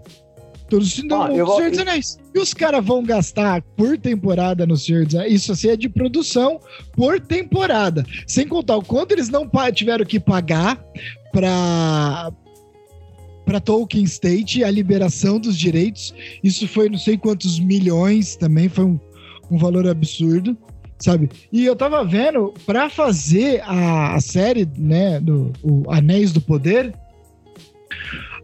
Todos 0.69 0.98
do, 1.00 1.15
ah, 1.15 1.27
do 1.27 1.55
Senhor 1.55 1.69
dos 1.69 1.79
Anéis. 1.79 2.17
E 2.33 2.39
os 2.39 2.53
caras 2.53 2.83
vão 2.83 3.03
gastar 3.03 3.62
por 3.75 3.98
temporada 3.98 4.65
no 4.65 4.75
Senhor 4.75 5.05
dos 5.05 5.15
Anéis. 5.15 5.33
Isso 5.33 5.51
assim 5.51 5.69
é 5.69 5.77
de 5.77 5.88
produção 5.88 6.60
por 6.93 7.19
temporada. 7.19 8.05
Sem 8.27 8.48
contar 8.48 8.77
o 8.77 8.83
quanto 8.83 9.13
eles 9.13 9.29
não 9.29 9.50
tiveram 9.74 10.05
que 10.05 10.19
pagar 10.19 10.83
para 11.31 12.31
para 13.51 13.60
Tolkien 13.60 14.05
State 14.05 14.63
a 14.63 14.72
liberação 14.72 15.38
dos 15.38 15.58
direitos. 15.58 16.13
Isso 16.41 16.65
foi 16.70 16.88
não 16.88 16.98
sei 16.98 17.17
quantos 17.17 17.60
milhões 17.60 18.38
também, 18.38 18.70
foi 18.70 18.86
um, 18.86 19.00
um 19.51 19.58
valor 19.58 19.86
absurdo, 19.89 20.55
sabe? 20.98 21.29
E 21.51 21.65
eu 21.65 21.75
tava 21.75 22.05
vendo, 22.05 22.53
para 22.65 22.89
fazer 22.89 23.62
a, 23.65 24.15
a, 24.15 24.22
série, 24.22 24.65
né, 24.77 25.20
do 25.20 25.51
Anéis 25.89 26.31
do 26.31 26.39
Poder, 26.39 26.93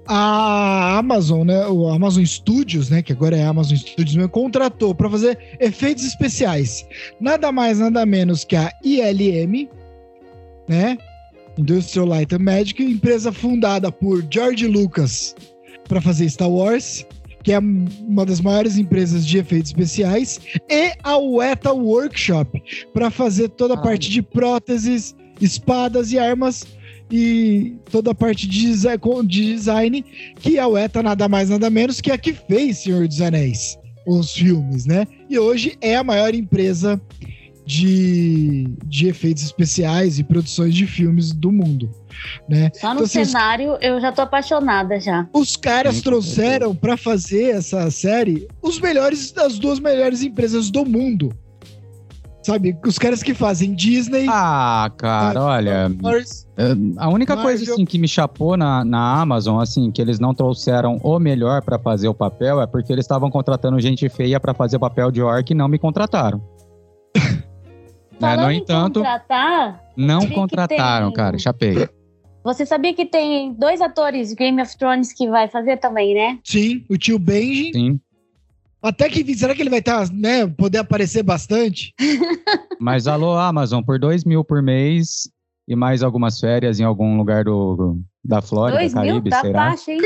a 0.06 0.98
Amazon, 0.98 1.48
né, 1.48 1.66
o 1.68 1.88
Amazon 1.88 2.26
Studios, 2.26 2.90
né, 2.90 3.02
que 3.02 3.14
agora 3.14 3.38
é 3.38 3.46
Amazon 3.46 3.78
Studios, 3.78 4.18
me 4.18 4.28
contratou 4.28 4.94
para 4.94 5.10
fazer 5.10 5.40
efeitos 5.62 6.04
especiais. 6.04 6.86
Nada 7.18 7.50
mais, 7.50 7.80
nada 7.80 8.06
menos 8.06 8.44
que 8.44 8.58
a 8.58 8.70
ILM, 8.84 9.70
né, 10.68 10.98
Industrial 11.58 12.06
Light 12.06 12.34
and 12.34 12.40
Magic, 12.40 12.82
empresa 12.82 13.32
fundada 13.32 13.92
por 13.92 14.24
George 14.32 14.68
Lucas 14.68 15.36
para 15.88 16.02
fazer 16.02 16.30
Star 16.30 16.50
Wars, 16.50 17.06
que 17.44 17.54
é 17.54 17.60
uma 17.60 18.26
das 18.26 18.42
maiores 18.42 18.78
empresas 18.78 19.26
de 19.26 19.38
efeitos 19.38 19.72
especiais, 19.72 20.40
e 20.70 20.94
a 21.04 21.18
Weta 21.18 21.72
Workshop 21.72 22.62
para 22.94 23.10
fazer 23.10 23.50
toda 23.50 23.76
a 23.76 23.78
parte 23.78 24.10
de 24.10 24.22
próteses, 24.22 25.16
espadas 25.40 26.12
e 26.12 26.20
armas 26.20 26.66
e 27.10 27.76
toda 27.90 28.12
a 28.12 28.16
parte 28.16 28.48
de 28.48 28.74
design, 29.24 30.04
que 30.42 30.60
a 30.60 30.68
Weta 30.68 31.02
nada 31.02 31.30
mais 31.30 31.50
nada 31.50 31.70
menos 31.70 32.02
que 32.02 32.12
a 32.12 32.18
que 32.18 32.34
fez 32.34 32.80
Senhor 32.80 33.08
dos 33.08 33.22
Anéis, 33.22 33.78
os 34.06 34.34
filmes, 34.34 34.86
né? 34.86 35.08
E 35.30 35.40
hoje 35.40 35.78
é 35.80 35.96
a 35.96 36.04
maior 36.04 36.36
empresa 36.36 37.02
de, 37.68 38.66
de 38.86 39.10
efeitos 39.10 39.44
especiais 39.44 40.18
e 40.18 40.24
produções 40.24 40.74
de 40.74 40.88
filmes 40.88 41.34
do 41.34 41.52
mundo. 41.52 41.90
Né? 42.48 42.72
Só 42.74 42.88
no 42.88 42.94
então, 42.94 43.04
assim, 43.04 43.26
cenário 43.26 43.74
os, 43.74 43.80
eu 43.82 44.00
já 44.00 44.10
tô 44.14 44.22
apaixonada 44.22 44.98
já. 45.02 45.28
Os 45.34 45.58
caras 45.58 46.02
trouxeram 46.02 46.74
para 46.74 46.96
fazer 46.96 47.50
essa 47.50 47.92
série 47.92 48.48
os 48.62 48.80
melhores 48.80 49.34
das 49.34 49.60
duas 49.60 49.80
melhores 49.80 50.24
empresas 50.24 50.72
do 50.72 50.86
mundo. 50.86 51.30
Sabe, 52.42 52.78
os 52.86 52.98
caras 52.98 53.22
que 53.22 53.34
fazem 53.34 53.76
Disney. 53.76 54.26
Ah, 54.30 54.90
cara, 54.96 55.44
olha. 55.44 55.92
Wars, 56.02 56.48
é, 56.56 56.72
a 56.96 57.10
única 57.10 57.36
Marvel. 57.36 57.58
coisa 57.58 57.74
assim 57.74 57.84
que 57.84 58.00
me 58.00 58.08
chapou 58.08 58.56
na, 58.56 58.86
na 58.86 59.20
Amazon, 59.20 59.60
assim, 59.60 59.92
que 59.92 60.02
eles 60.02 60.18
não 60.18 60.34
trouxeram 60.34 60.98
o 61.04 61.20
melhor 61.20 61.62
para 61.62 61.78
fazer 61.78 62.08
o 62.08 62.14
papel 62.14 62.62
é 62.62 62.66
porque 62.66 62.94
eles 62.94 63.04
estavam 63.04 63.30
contratando 63.30 63.78
gente 63.82 64.08
feia 64.08 64.40
para 64.40 64.54
fazer 64.54 64.78
o 64.78 64.80
papel 64.80 65.12
de 65.12 65.22
orc 65.22 65.52
e 65.52 65.54
não 65.54 65.68
me 65.68 65.78
contrataram. 65.78 66.42
Né? 68.20 68.36
No 68.36 68.52
entanto, 68.52 69.04
não 69.96 70.28
contrataram, 70.30 71.08
tem... 71.08 71.16
cara, 71.16 71.38
chapei. 71.38 71.88
Você 72.44 72.66
sabia 72.66 72.94
que 72.94 73.06
tem 73.06 73.54
dois 73.54 73.82
atores 73.82 74.34
Game 74.34 74.62
of 74.62 74.78
Thrones 74.78 75.12
que 75.12 75.30
vai 75.30 75.48
fazer 75.50 75.78
também, 75.78 76.14
né? 76.14 76.40
Sim, 76.44 76.86
o 76.90 76.98
tio 76.98 77.20
Benji. 77.20 77.74
Sim. 77.74 78.00
Até 78.82 79.10
que 79.10 79.36
será 79.36 79.54
que 79.54 79.62
ele 79.62 79.70
vai 79.70 79.80
estar, 79.80 80.08
tá, 80.08 80.14
né? 80.14 80.48
Poder 80.48 80.78
aparecer 80.78 81.24
bastante? 81.24 81.94
Mas 82.80 83.08
alô, 83.08 83.36
Amazon, 83.36 83.84
por 83.84 84.00
dois 84.00 84.24
mil 84.24 84.44
por 84.44 84.62
mês 84.62 85.30
e 85.68 85.76
mais 85.76 86.02
algumas 86.02 86.40
férias 86.40 86.80
em 86.80 86.84
algum 86.84 87.18
lugar 87.18 87.44
do, 87.44 88.00
da 88.28 88.42
Flórida, 88.42 88.80
Dois 88.80 88.94
Caribe, 88.94 89.22
mil? 89.22 89.32
Tá 89.32 89.42
será? 89.42 89.60
Baixo, 89.70 89.90
hein? 89.92 90.00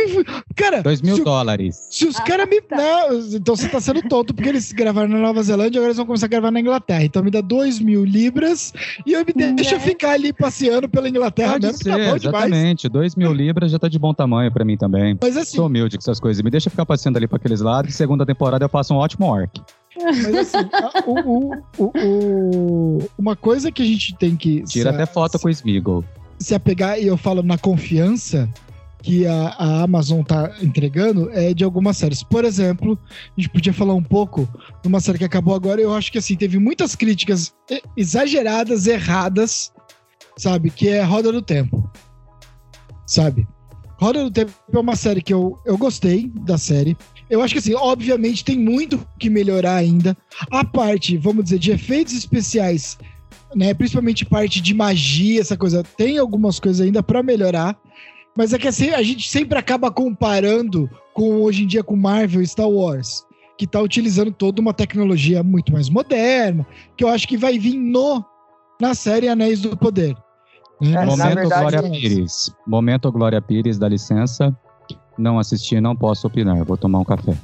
Cara, 0.55 0.84
2 0.84 1.01
mil 1.01 1.23
dólares. 1.23 1.88
Se 1.89 2.05
os 2.05 2.15
ah, 2.17 2.23
caras 2.23 2.47
me. 2.47 2.62
Tá. 2.62 2.77
Não, 2.77 3.19
então 3.19 3.55
você 3.55 3.67
tá 3.67 3.81
sendo 3.81 4.01
tonto, 4.03 4.34
porque 4.34 4.49
eles 4.49 4.71
gravaram 4.71 5.10
na 5.10 5.17
Nova 5.17 5.41
Zelândia, 5.41 5.79
agora 5.79 5.88
eles 5.88 5.97
vão 5.97 6.05
começar 6.05 6.27
a 6.27 6.29
gravar 6.29 6.51
na 6.51 6.60
Inglaterra. 6.60 7.03
Então 7.03 7.23
me 7.23 7.31
dá 7.31 7.41
2 7.41 7.79
mil 7.79 8.05
libras 8.05 8.73
e 9.05 9.13
eu 9.13 9.25
me 9.25 9.34
deixa 9.34 9.75
né? 9.75 9.79
ficar 9.79 10.12
ali 10.12 10.31
passeando 10.31 10.88
pela 10.88 11.10
Inglaterra 11.10 11.53
Pode 11.53 11.65
mesmo, 11.65 11.79
tá 11.79 11.95
ser, 11.95 12.10
tá 12.10 12.15
exatamente. 12.15 12.89
2 12.89 13.15
mil 13.15 13.34
libras 13.34 13.71
já 13.71 13.79
tá 13.79 13.88
de 13.88 13.97
bom 13.97 14.13
tamanho 14.13 14.51
pra 14.51 14.63
mim 14.63 14.77
também. 14.77 15.17
Mas 15.19 15.36
assim. 15.36 15.57
Sou 15.57 15.65
humilde 15.65 15.97
com 15.97 16.01
essas 16.01 16.19
coisas. 16.19 16.43
Me 16.43 16.51
deixa 16.51 16.69
ficar 16.69 16.86
passeando 16.86 17.17
ali 17.17 17.27
pra 17.27 17.38
aqueles 17.38 17.62
lados. 17.62 17.95
Segunda 17.95 18.25
temporada 18.25 18.63
eu 18.63 18.69
faço 18.69 18.93
um 18.93 18.97
ótimo 18.97 19.25
orc. 19.25 19.62
Mas 19.99 20.36
assim, 20.36 20.57
a, 20.57 21.03
o, 21.05 21.51
o, 21.77 21.91
o, 21.95 23.10
uma 23.17 23.36
coisa 23.36 23.71
que 23.71 23.81
a 23.81 23.86
gente 23.86 24.15
tem 24.15 24.36
que. 24.36 24.63
Tira 24.63 24.91
até 24.91 25.05
foto 25.05 25.39
com 25.39 25.47
o 25.47 25.51
Smeagol. 25.51 26.03
Se 26.41 26.56
apegar, 26.56 26.99
e 26.99 27.08
eu 27.08 27.17
falo 27.17 27.43
na 27.43 27.58
confiança, 27.58 28.49
que 29.01 29.25
a, 29.25 29.47
a, 29.58 29.84
Amazon 29.84 30.21
tá 30.21 30.56
entregando 30.62 31.30
é 31.32 31.54
de 31.54 31.63
algumas 31.63 31.97
séries. 31.97 32.23
Por 32.23 32.45
exemplo, 32.45 32.97
a 33.12 33.41
gente 33.41 33.49
podia 33.49 33.73
falar 33.73 33.93
um 33.93 34.04
pouco 34.04 34.47
de 34.82 34.88
uma 34.88 34.99
série 34.99 35.17
que 35.17 35.23
acabou 35.23 35.56
agora. 35.56 35.82
Eu 35.82 35.93
acho 35.93 36.12
que 36.12 36.17
assim, 36.17 36.36
teve 36.36 36.60
muitas 36.60 36.95
críticas 36.95 37.54
exageradas, 37.97 38.88
erradas, 38.88 39.71
sabe? 40.38 40.69
Que 40.69 40.89
é 40.89 41.04
Roda 41.04 41.32
do 41.32 41.41
Tempo. 41.41 41.89
Sabe? 43.08 43.47
Roda 43.99 44.23
do 44.23 44.32
Tempo 44.32 44.51
é 44.73 44.80
uma 44.80 44.95
série 44.95 45.21
que 45.21 45.34
eu, 45.34 45.60
eu 45.65 45.77
gostei 45.77 46.32
da 46.41 46.58
série. 46.58 46.95
Eu 47.30 47.41
acho 47.41 47.54
que 47.54 47.60
assim, 47.60 47.73
obviamente 47.73 48.43
tem 48.43 48.58
muito 48.58 49.06
que 49.19 49.30
melhorar 49.30 49.75
ainda. 49.75 50.17
A 50.51 50.65
parte, 50.65 51.17
vamos 51.17 51.45
dizer, 51.45 51.60
de 51.60 51.71
efeitos 51.71 52.13
especiais, 52.13 52.97
né? 53.55 53.73
Principalmente 53.73 54.25
parte 54.25 54.61
de 54.61 54.73
magia, 54.73 55.41
essa 55.41 55.57
coisa, 55.57 55.83
tem 55.83 56.17
algumas 56.17 56.59
coisas 56.59 56.85
ainda 56.85 57.03
para 57.03 57.23
melhorar. 57.23 57.77
Mas 58.35 58.53
é 58.53 58.57
que 58.57 58.67
assim, 58.67 58.89
a 58.91 59.01
gente 59.01 59.29
sempre 59.29 59.57
acaba 59.57 59.91
comparando 59.91 60.89
com 61.13 61.41
hoje 61.41 61.63
em 61.63 61.67
dia 61.67 61.83
com 61.83 61.95
Marvel 61.95 62.41
e 62.41 62.47
Star 62.47 62.69
Wars, 62.69 63.25
que 63.57 63.65
está 63.65 63.81
utilizando 63.81 64.31
toda 64.31 64.61
uma 64.61 64.73
tecnologia 64.73 65.43
muito 65.43 65.73
mais 65.73 65.89
moderna, 65.89 66.65
que 66.95 67.03
eu 67.03 67.09
acho 67.09 67.27
que 67.27 67.37
vai 67.37 67.59
vir 67.59 67.77
no 67.77 68.23
na 68.79 68.95
série 68.95 69.27
Anéis 69.27 69.61
do 69.61 69.77
Poder. 69.77 70.15
Né? 70.81 70.93
É, 70.93 71.05
Momento 71.05 71.35
verdade, 71.35 71.61
Glória 71.61 71.77
é 71.77 71.89
Pires. 71.89 72.55
Momento 72.65 73.11
Glória 73.11 73.41
Pires, 73.41 73.77
dá 73.77 73.87
licença. 73.87 74.55
Não 75.17 75.37
assisti, 75.37 75.79
não 75.79 75.95
posso 75.95 76.25
opinar. 76.25 76.63
Vou 76.65 76.77
tomar 76.77 76.99
um 76.99 77.05
café. 77.05 77.37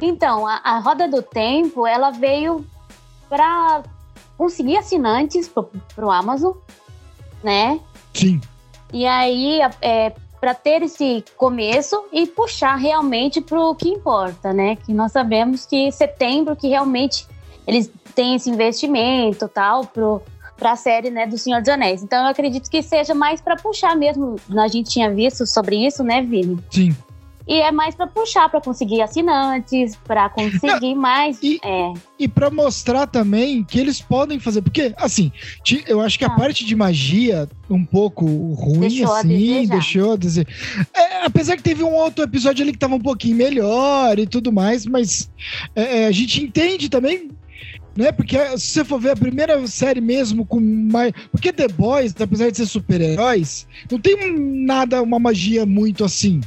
Então, 0.00 0.46
a, 0.46 0.60
a 0.64 0.78
Roda 0.78 1.08
do 1.08 1.20
Tempo, 1.20 1.86
ela 1.86 2.10
veio 2.10 2.64
para 3.28 3.82
conseguir 4.36 4.76
assinantes 4.76 5.48
para 5.48 6.06
o 6.06 6.10
Amazon, 6.10 6.52
né? 7.42 7.80
Sim. 8.12 8.40
E 8.92 9.06
aí, 9.06 9.60
é, 9.80 10.12
para 10.40 10.54
ter 10.54 10.82
esse 10.82 11.24
começo 11.36 12.04
e 12.12 12.26
puxar 12.26 12.76
realmente 12.76 13.40
para 13.40 13.60
o 13.60 13.74
que 13.74 13.88
importa, 13.88 14.52
né? 14.52 14.76
Que 14.76 14.92
nós 14.92 15.12
sabemos 15.12 15.64
que 15.64 15.90
setembro 15.90 16.54
que 16.54 16.68
realmente 16.68 17.26
eles 17.66 17.90
têm 18.14 18.34
esse 18.34 18.50
investimento 18.50 19.48
tal 19.48 19.84
para 19.86 20.72
a 20.72 20.76
série 20.76 21.10
né, 21.10 21.26
do 21.26 21.38
Senhor 21.38 21.60
dos 21.60 21.68
Anéis. 21.68 22.02
Então 22.02 22.22
eu 22.22 22.28
acredito 22.28 22.70
que 22.70 22.82
seja 22.82 23.14
mais 23.14 23.40
para 23.40 23.56
puxar 23.56 23.96
mesmo. 23.96 24.36
A 24.56 24.68
gente 24.68 24.90
tinha 24.90 25.10
visto 25.10 25.46
sobre 25.46 25.86
isso, 25.86 26.04
né, 26.04 26.22
Vini? 26.22 26.58
Sim. 26.70 26.94
E 27.46 27.60
é 27.60 27.70
mais 27.70 27.94
para 27.94 28.06
puxar, 28.06 28.48
para 28.48 28.60
conseguir 28.60 29.02
assinantes, 29.02 29.96
para 29.96 30.28
conseguir 30.30 30.94
Não, 30.94 31.02
mais. 31.02 31.38
E, 31.42 31.60
é. 31.62 31.92
e 32.18 32.26
para 32.26 32.50
mostrar 32.50 33.06
também 33.06 33.62
que 33.62 33.78
eles 33.78 34.00
podem 34.00 34.40
fazer. 34.40 34.62
Porque, 34.62 34.94
assim, 34.96 35.30
eu 35.86 36.00
acho 36.00 36.18
que 36.18 36.24
a 36.24 36.28
ah. 36.28 36.36
parte 36.36 36.64
de 36.64 36.74
magia, 36.74 37.46
um 37.68 37.84
pouco 37.84 38.24
ruim, 38.24 38.80
deixou 38.80 39.14
assim, 39.14 39.66
a 39.66 39.68
deixou 39.68 40.12
a 40.12 40.16
dizer. 40.16 40.48
É, 40.94 41.26
apesar 41.26 41.56
que 41.56 41.62
teve 41.62 41.84
um 41.84 41.92
outro 41.92 42.24
episódio 42.24 42.62
ali 42.62 42.72
que 42.72 42.78
tava 42.78 42.94
um 42.94 43.00
pouquinho 43.00 43.36
melhor 43.36 44.18
e 44.18 44.26
tudo 44.26 44.50
mais, 44.50 44.86
mas 44.86 45.30
é, 45.76 46.02
é 46.02 46.06
a 46.06 46.12
gente 46.12 46.42
entende 46.42 46.88
também 46.88 47.30
né? 47.96 48.10
Porque 48.10 48.36
se 48.58 48.66
você 48.66 48.84
for 48.84 48.98
ver 48.98 49.10
a 49.10 49.16
primeira 49.16 49.64
série 49.68 50.00
mesmo 50.00 50.44
com 50.44 50.58
mais. 50.60 51.12
Porque 51.30 51.52
The 51.52 51.68
Boys, 51.68 52.14
apesar 52.20 52.50
de 52.50 52.56
ser 52.56 52.66
super-heróis, 52.66 53.68
não 53.90 54.00
tem 54.00 54.16
nada, 54.36 55.00
uma 55.00 55.18
magia 55.18 55.64
muito 55.64 56.04
assim 56.04 56.40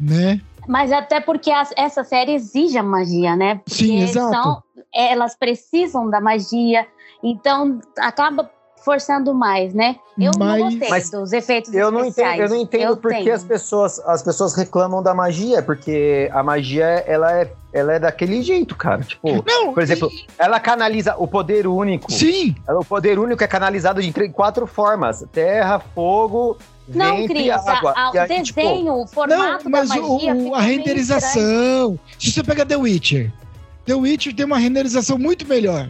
né? 0.00 0.40
Mas 0.66 0.92
até 0.92 1.20
porque 1.20 1.50
as, 1.50 1.72
essa 1.76 2.04
série 2.04 2.32
exige 2.32 2.78
a 2.78 2.82
magia, 2.82 3.36
né? 3.36 3.56
Porque 3.56 3.84
Sim, 3.84 4.02
exato. 4.02 4.30
São, 4.30 4.62
elas 4.94 5.36
precisam 5.36 6.08
da 6.08 6.20
magia, 6.20 6.86
então 7.22 7.80
acaba 7.98 8.50
forçando 8.84 9.34
mais, 9.34 9.74
né? 9.74 9.96
Eu 10.18 10.32
mas, 10.38 10.58
não 10.58 10.70
gostei 10.70 10.88
mas 10.88 11.10
dos 11.10 11.32
efeitos 11.32 11.72
eu 11.72 11.90
não 11.90 12.00
especiais. 12.00 12.34
Entendo, 12.34 12.44
eu 12.44 12.56
não 12.56 12.62
entendo 12.62 12.90
eu 12.90 12.96
porque 12.96 13.30
as 13.30 13.44
pessoas, 13.44 13.98
as 14.00 14.22
pessoas 14.22 14.54
reclamam 14.54 15.02
da 15.02 15.14
magia, 15.14 15.62
porque 15.62 16.30
a 16.32 16.42
magia 16.42 16.84
ela 16.84 17.32
é, 17.32 17.52
ela 17.72 17.94
é 17.94 17.98
daquele 17.98 18.42
jeito, 18.42 18.74
cara. 18.76 19.02
Tipo, 19.02 19.44
não, 19.46 19.72
por 19.72 19.82
exemplo, 19.82 20.08
e... 20.10 20.26
ela 20.38 20.58
canaliza 20.58 21.14
o 21.18 21.26
poder 21.26 21.66
único. 21.66 22.10
Sim. 22.10 22.54
Ela, 22.66 22.80
o 22.80 22.84
poder 22.84 23.18
único 23.18 23.42
é 23.44 23.46
canalizado 23.46 24.02
de 24.02 24.12
quatro 24.30 24.66
formas: 24.66 25.24
terra, 25.32 25.78
fogo, 25.78 26.56
Não, 26.94 27.26
Cris, 27.26 27.50
a- 27.50 27.56
água. 27.72 27.92
a- 27.96 28.10
o 28.12 28.18
aí, 28.18 28.42
tipo, 28.42 28.60
desenho, 28.60 28.94
o 28.94 29.06
formato 29.06 29.64
Não, 29.64 29.70
mas 29.70 29.88
da 29.88 29.96
magia 29.96 30.34
o- 30.34 30.54
a 30.54 30.60
renderização. 30.60 31.98
Se 32.18 32.32
você 32.32 32.42
pega 32.42 32.64
The 32.66 32.76
Witcher, 32.76 33.32
The 33.84 33.94
Witcher 33.94 34.34
tem 34.34 34.46
uma 34.46 34.58
renderização 34.58 35.18
muito 35.18 35.46
melhor. 35.46 35.88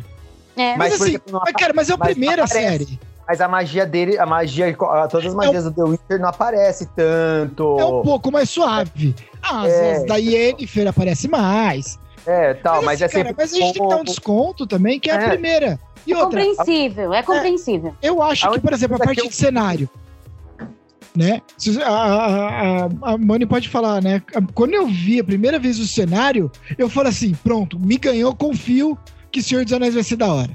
É. 0.57 0.77
Mas, 0.77 0.93
Mas, 0.93 0.95
assim, 0.95 1.11
exemplo, 1.11 1.41
mas, 1.45 1.53
cara, 1.55 1.73
mas 1.75 1.91
é 1.91 1.95
a 1.95 1.97
mas 1.97 2.09
primeira 2.11 2.45
aparece. 2.45 2.69
série. 2.85 3.01
Mas 3.27 3.41
a 3.41 3.47
magia 3.47 3.87
dele, 3.87 4.19
a 4.19 4.27
magia, 4.27 4.77
todas 5.09 5.27
as 5.27 5.35
magias 5.35 5.65
do 5.65 5.71
The 5.73 5.83
Witcher 5.85 6.21
não 6.21 6.29
aparece 6.29 6.87
tanto. 6.97 7.79
É 7.79 7.85
um 7.85 8.03
pouco 8.03 8.33
mais 8.33 8.51
suave. 8.51 9.15
As, 9.41 9.69
É. 9.71 9.93
as 9.99 10.07
da 10.07 10.17
Yennefer 10.17 10.89
aparece 10.89 11.29
mais. 11.29 11.99
É, 12.27 12.55
tal, 12.55 12.83
mas, 12.83 13.01
assim, 13.01 13.19
é 13.21 13.23
cara, 13.25 13.29
sempre. 13.29 13.35
mas 13.43 13.53
a 13.53 13.57
gente 13.57 13.73
tem 13.75 13.83
que 13.83 13.89
dar 13.89 14.01
um 14.01 14.05
desconto 14.05 14.67
também, 14.67 14.99
que 15.01 15.09
é, 15.11 15.15
a 15.17 15.23
É. 15.23 15.29
primeira. 15.31 15.79
E 16.07 16.13
É 16.13 16.17
outra, 16.19 16.41
compreensível, 16.43 17.15
é 17.15 17.23
compreensível. 17.23 17.95
eu 18.03 18.23
acho 18.23 18.47
A 18.49 18.53
que, 18.53 18.61
por 18.61 18.73
exemplo, 18.73 18.97
a 18.97 18.99
parte 18.99 19.27
de 19.29 19.35
cenário. 19.35 19.89
Né? 21.15 21.43
A, 21.85 21.91
a, 21.91 22.85
a 23.03 23.19
Mani 23.19 23.45
pode 23.45 23.69
falar, 23.69 24.01
né? 24.01 24.23
Quando 24.55 24.75
eu 24.75 24.87
vi 24.87 25.19
a 25.19 25.25
primeira 25.25 25.59
vez 25.59 25.79
o 25.81 25.87
cenário, 25.87 26.51
eu 26.79 26.89
falei 26.89 27.11
assim: 27.11 27.35
pronto, 27.43 27.79
me 27.79 27.97
ganhou, 27.97 28.35
confio 28.35 28.97
que 29.33 29.43
Senhor 29.43 29.65
dos 29.65 29.73
Anéis 29.73 29.95
vai 29.95 30.05
ser 30.05 30.17
da 30.17 30.33
hora. 30.33 30.51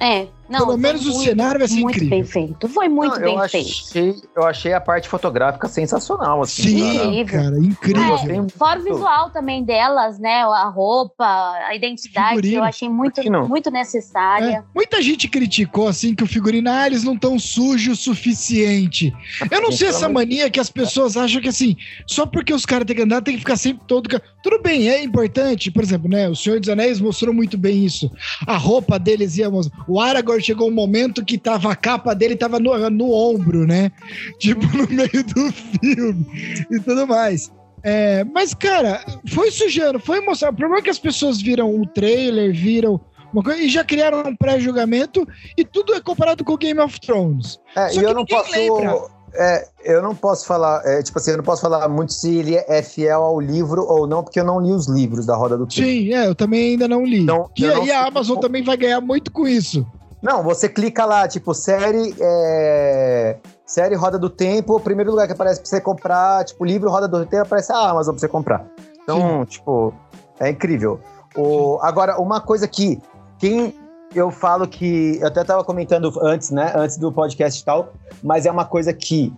É, 0.00 0.26
não, 0.50 0.58
Pelo 0.66 0.76
menos 0.76 1.06
o 1.06 1.10
muito, 1.12 1.24
cenário 1.24 1.58
vai 1.60 1.68
ser 1.68 1.74
muito 1.80 1.96
incrível. 1.96 2.10
bem 2.18 2.24
feito. 2.24 2.68
Foi 2.68 2.88
muito 2.88 3.14
Não, 3.14 3.22
bem 3.22 3.36
eu 3.36 3.48
feito. 3.48 3.68
achei, 3.68 4.14
eu 4.36 4.44
achei 4.46 4.72
a 4.72 4.80
parte 4.80 5.08
fotográfica 5.08 5.68
sensacional, 5.68 6.42
assim. 6.42 6.62
Sim, 6.62 7.20
Incrível. 7.20 7.42
cara, 7.42 7.58
incrível. 7.58 8.44
É, 8.46 8.58
fora 8.58 8.80
o 8.80 8.82
visual 8.82 9.30
também 9.30 9.64
delas, 9.64 10.18
né? 10.18 10.42
A 10.42 10.64
roupa, 10.68 11.24
a 11.24 11.74
identidade, 11.74 12.30
Figurino. 12.36 12.56
eu 12.58 12.64
achei 12.64 12.88
muito, 12.88 13.20
muito 13.48 13.70
necessária. 13.70 14.56
É, 14.58 14.62
muita 14.74 15.00
gente 15.00 15.28
criticou 15.28 15.86
assim 15.88 16.14
que 16.14 16.24
o 16.24 16.26
figurino, 16.26 16.68
ah, 16.70 16.86
eles 16.86 17.04
não 17.04 17.16
tão 17.16 17.38
sujos 17.38 18.00
o 18.06 18.12
suficiente. 18.14 19.14
Eu 19.50 19.60
não 19.62 19.70
sei 19.72 19.88
essa 19.88 20.08
mania 20.08 20.50
que 20.50 20.58
as 20.60 20.70
pessoas 20.70 21.16
acham 21.16 21.40
que 21.40 21.48
assim, 21.48 21.76
só 22.06 22.26
porque 22.26 22.52
os 22.52 22.66
caras 22.66 22.86
têm 22.86 22.96
que 22.96 23.02
andar, 23.02 23.22
tem 23.22 23.34
que 23.34 23.40
ficar 23.40 23.56
sempre 23.56 23.84
todo. 23.86 24.08
Tudo 24.42 24.60
bem, 24.62 24.88
é 24.88 25.02
importante, 25.02 25.70
por 25.70 25.82
exemplo, 25.82 26.08
né? 26.08 26.28
O 26.28 26.34
Senhor 26.34 26.58
dos 26.58 26.68
Anéis 26.68 27.00
mostrou 27.00 27.32
muito 27.34 27.56
bem 27.56 27.84
isso. 27.84 28.10
A 28.46 28.56
roupa 28.56 28.98
deles 28.98 29.36
ia 29.36 29.50
mostrar. 29.50 29.84
O 29.86 30.00
Aragorn 30.00 30.39
chegou 30.40 30.68
um 30.68 30.74
momento 30.74 31.24
que 31.24 31.38
tava 31.38 31.72
a 31.72 31.76
capa 31.76 32.14
dele 32.14 32.36
tava 32.36 32.58
no, 32.58 32.90
no 32.90 33.12
ombro, 33.12 33.66
né? 33.66 33.90
Tipo, 34.38 34.64
no 34.76 34.88
meio 34.88 35.24
do 35.24 35.52
filme 35.52 36.26
e 36.70 36.80
tudo 36.80 37.06
mais. 37.06 37.50
É, 37.82 38.24
mas, 38.24 38.52
cara, 38.54 39.04
foi 39.32 39.50
sujando, 39.50 39.98
foi 39.98 40.20
mostrar. 40.20 40.50
O 40.50 40.54
problema 40.54 40.80
é 40.80 40.82
que 40.82 40.90
as 40.90 40.98
pessoas 40.98 41.40
viram 41.40 41.80
o 41.80 41.86
trailer, 41.86 42.52
viram 42.54 43.00
uma 43.32 43.42
coisa, 43.42 43.60
e 43.60 43.68
já 43.68 43.84
criaram 43.84 44.22
um 44.26 44.36
pré-julgamento, 44.36 45.26
e 45.56 45.64
tudo 45.64 45.94
é 45.94 46.00
comparado 46.00 46.44
com 46.44 46.52
o 46.52 46.58
Game 46.58 46.80
of 46.80 47.00
Thrones. 47.00 47.58
É, 47.76 47.88
Só 47.88 48.00
e 48.00 48.04
eu 48.04 48.08
que 48.08 48.14
não 48.14 48.24
posso. 48.26 49.10
é, 49.34 49.68
eu 49.84 50.02
não 50.02 50.14
posso 50.14 50.46
falar, 50.46 50.82
é, 50.84 51.02
tipo 51.02 51.18
assim, 51.18 51.30
eu 51.30 51.36
não 51.38 51.44
posso 51.44 51.62
falar 51.62 51.88
muito 51.88 52.12
se 52.12 52.36
ele 52.36 52.56
é 52.56 52.82
fiel 52.82 53.22
ao 53.22 53.40
livro 53.40 53.86
ou 53.86 54.06
não, 54.06 54.22
porque 54.22 54.40
eu 54.40 54.44
não 54.44 54.60
li 54.60 54.72
os 54.72 54.88
livros 54.88 55.26
da 55.26 55.36
Roda 55.36 55.56
do 55.56 55.66
Tempo. 55.66 55.88
Sim, 55.88 56.12
é, 56.12 56.26
eu 56.26 56.34
também 56.34 56.72
ainda 56.72 56.88
não 56.88 57.04
li. 57.04 57.24
E 57.56 57.62
eu 57.62 57.74
não 57.74 57.82
aí 57.82 57.90
a 57.90 58.00
sei 58.00 58.08
Amazon 58.08 58.38
também 58.40 58.62
vai 58.62 58.76
ganhar 58.76 59.00
muito 59.00 59.30
com 59.30 59.46
isso. 59.46 59.86
Não, 60.22 60.42
você 60.42 60.68
clica 60.68 61.04
lá, 61.04 61.26
tipo, 61.26 61.54
série. 61.54 62.14
é, 62.20 63.36
Série 63.64 63.94
Roda 63.94 64.18
do 64.18 64.28
Tempo, 64.28 64.76
o 64.76 64.80
primeiro 64.80 65.10
lugar 65.10 65.26
que 65.28 65.32
aparece 65.32 65.60
pra 65.60 65.68
você 65.68 65.80
comprar, 65.80 66.44
tipo, 66.44 66.64
livro 66.64 66.90
Roda 66.90 67.06
do 67.06 67.24
Tempo, 67.24 67.42
aparece 67.42 67.72
a 67.72 67.90
Amazon 67.90 68.14
pra 68.14 68.20
você 68.20 68.28
comprar. 68.28 68.66
Então, 69.02 69.46
tipo, 69.46 69.94
é 70.40 70.50
incrível. 70.50 71.00
O, 71.36 71.78
agora, 71.80 72.20
uma 72.20 72.40
coisa 72.40 72.66
que 72.66 73.00
quem 73.38 73.74
eu 74.14 74.30
falo 74.30 74.66
que. 74.66 75.18
Eu 75.20 75.28
até 75.28 75.44
tava 75.44 75.62
comentando 75.64 76.12
antes, 76.20 76.50
né? 76.50 76.72
Antes 76.74 76.96
do 76.96 77.12
podcast 77.12 77.60
e 77.60 77.64
tal, 77.64 77.92
mas 78.22 78.46
é 78.46 78.50
uma 78.50 78.64
coisa 78.64 78.92
que. 78.92 79.32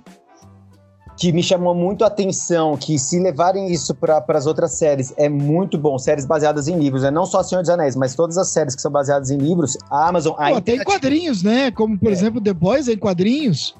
Que 1.17 1.31
me 1.31 1.43
chamou 1.43 1.75
muito 1.75 2.05
a 2.05 2.07
atenção, 2.07 2.77
que 2.77 2.99
se 2.99 3.19
levarem 3.21 3.71
isso 3.71 3.95
para 3.95 4.25
as 4.29 4.47
outras 4.47 4.73
séries, 4.73 5.13
é 5.17 5.29
muito 5.29 5.77
bom. 5.77 5.99
Séries 5.99 6.25
baseadas 6.25 6.69
em 6.69 6.77
livros, 6.79 7.03
né? 7.03 7.11
Não 7.11 7.27
só 7.27 7.43
Senhor 7.43 7.61
dos 7.61 7.69
Anéis, 7.71 7.95
mas 7.95 8.15
todas 8.15 8.39
as 8.39 8.49
séries 8.49 8.75
que 8.75 8.81
são 8.81 8.91
baseadas 8.91 9.31
em 9.31 9.37
livros, 9.37 9.77
a 9.91 10.09
Amazon. 10.09 10.35
A 10.39 10.51
Pô, 10.53 10.61
tem 10.61 10.83
quadrinhos, 10.83 11.43
né? 11.43 11.71
Como, 11.71 11.99
por 11.99 12.09
É. 12.09 12.13
exemplo, 12.13 12.41
The 12.41 12.55
Boys 12.55 12.89
em 12.89 12.97
quadrinhos. 12.97 13.75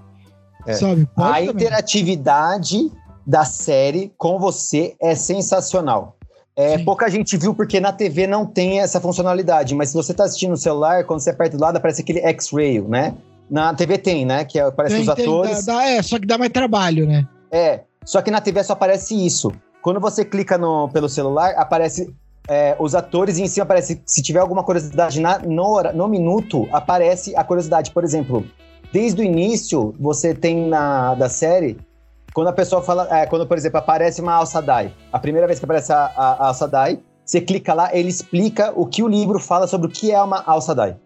É. 0.67 0.75
Sabe? 0.75 1.09
Pode 1.17 1.29
a 1.31 1.33
também. 1.47 1.49
interatividade 1.51 2.93
da 3.27 3.45
série 3.45 4.13
com 4.19 4.39
você 4.39 4.95
é 5.01 5.15
sensacional. 5.15 6.17
É, 6.55 6.77
Sim. 6.77 6.85
pouca 6.85 7.09
gente 7.09 7.37
viu 7.39 7.55
porque 7.55 7.81
na 7.81 7.93
TV 7.93 8.27
não 8.27 8.45
tem 8.45 8.81
essa 8.81 9.01
funcionalidade, 9.01 9.75
mas 9.75 9.89
se 9.89 9.95
você 9.95 10.13
tá 10.13 10.25
assistindo 10.25 10.51
no 10.51 10.57
celular, 10.59 11.05
quando 11.05 11.21
você 11.21 11.31
aperta 11.31 11.57
do 11.57 11.63
lado, 11.63 11.77
aparece 11.79 12.03
aquele 12.03 12.21
X-Ray, 12.21 12.81
né? 12.83 13.15
Na 13.53 13.75
TV 13.75 13.99
tem, 13.99 14.25
né? 14.25 14.47
Que 14.47 14.59
é- 14.59 14.63
aparece 14.63 14.95
Tem, 14.97 15.07
os 15.07 15.15
tem, 15.15 15.25
atores. 15.27 15.67
dá- 15.67 15.75
dá- 15.75 15.87
é, 15.91 16.03
só 16.03 16.19
que 16.19 16.27
dá 16.27 16.39
mais 16.39 16.51
trabalho, 16.51 17.07
né? 17.07 17.29
É, 17.51 17.81
só 18.03 18.23
que 18.23 18.31
na 18.31 18.41
TV 18.41 18.65
só 18.65 18.73
aparece 18.73 19.15
isso. 19.15 19.53
Quando 19.83 20.01
você 20.01 20.25
clica 20.25 20.57
no, 20.57 20.89
pelo 20.89 21.07
celular, 21.07 21.53
aparece 21.59 22.15
é, 22.49 22.75
os 22.79 22.95
atores 22.95 23.37
e 23.37 23.43
em 23.43 23.47
cima 23.47 23.65
aparece, 23.65 24.01
se 24.07 24.23
tiver 24.23 24.41
alguma 24.41 24.65
curiosidade 24.65 25.21
na, 25.21 25.39
no, 25.39 25.83
no 25.93 26.09
minuto, 26.09 26.67
aparece 26.73 27.37
a 27.37 27.45
curiosidade. 27.45 27.91
Por 27.91 28.03
exemplo, 28.05 28.45
desde 28.91 29.21
o 29.21 29.25
início, 29.25 29.95
você 30.01 30.35
tem 30.35 30.67
na 30.67 31.15
da 31.15 31.29
série, 31.29 31.79
quando 32.35 32.49
a 32.49 32.53
pessoa 32.55 32.81
fala, 32.81 33.07
é, 33.15 33.27
quando, 33.27 33.47
por 33.47 33.57
exemplo, 33.59 33.79
aparece 33.79 34.23
uma 34.23 34.33
Alça 34.33 34.63
Dai, 34.63 34.93
a 35.13 35.19
primeira 35.19 35.47
vez 35.47 35.59
que 35.59 35.65
aparece 35.67 35.93
a, 35.93 36.11
a, 36.17 36.33
a 36.45 36.47
Alça 36.49 36.67
Dai, 36.67 36.99
você 37.25 37.41
clica 37.41 37.75
lá, 37.75 37.95
ele 37.95 38.09
explica 38.09 38.73
o 38.75 38.87
que 38.87 39.03
o 39.03 39.09
livro 39.09 39.39
fala 39.39 39.67
sobre 39.67 39.87
o 39.89 39.91
que 39.91 40.11
é 40.11 40.21
uma 40.23 40.43
Alça 40.47 40.75
Dai. 40.75 40.97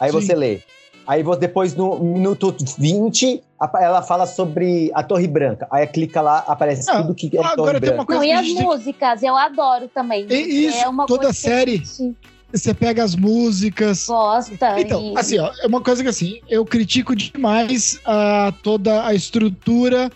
Aí 0.00 0.10
Sim. 0.10 0.20
você 0.20 0.34
lê. 0.34 0.60
Aí 1.06 1.22
você, 1.22 1.40
depois, 1.40 1.74
no 1.74 1.98
minuto 1.98 2.54
20, 2.78 3.42
a- 3.60 3.70
ela 3.82 4.02
fala 4.02 4.26
sobre 4.26 4.90
a 4.94 5.02
Torre 5.02 5.26
Branca. 5.26 5.66
Aí 5.70 5.86
clica 5.86 6.20
lá, 6.20 6.38
aparece 6.46 6.88
Ah, 6.90 7.02
tudo 7.02 7.14
que 7.14 7.26
é 7.36 7.40
a 7.40 7.54
Torre 7.54 7.78
tem 7.80 7.90
uma 7.90 8.04
Branca. 8.04 8.06
coisa 8.06 8.20
Não, 8.22 8.28
e 8.28 8.32
as 8.32 8.46
gente 8.46 8.62
músicas, 8.62 9.22
eu 9.22 9.36
adoro 9.36 9.88
também. 9.94 10.26
E 10.30 10.66
isso, 10.66 10.78
é 10.78 10.88
uma 10.88 11.06
toda 11.06 11.32
série- 11.32 11.76
gente 11.84 12.16
Você 12.52 12.72
pega 12.72 13.02
as 13.02 13.16
músicas. 13.16 14.06
Gosta. 14.06 14.80
Então, 14.80 15.00
e- 15.12 15.18
assim, 15.18 15.40
ó, 15.40 15.50
é 15.60 15.66
uma 15.66 15.80
coisa 15.80 16.04
que 16.04 16.08
assim, 16.08 16.38
eu 16.48 16.64
critico 16.64 17.16
demais 17.16 17.98
a, 18.04 18.52
toda 18.62 19.04
a 19.04 19.12
estrutura 19.12 20.08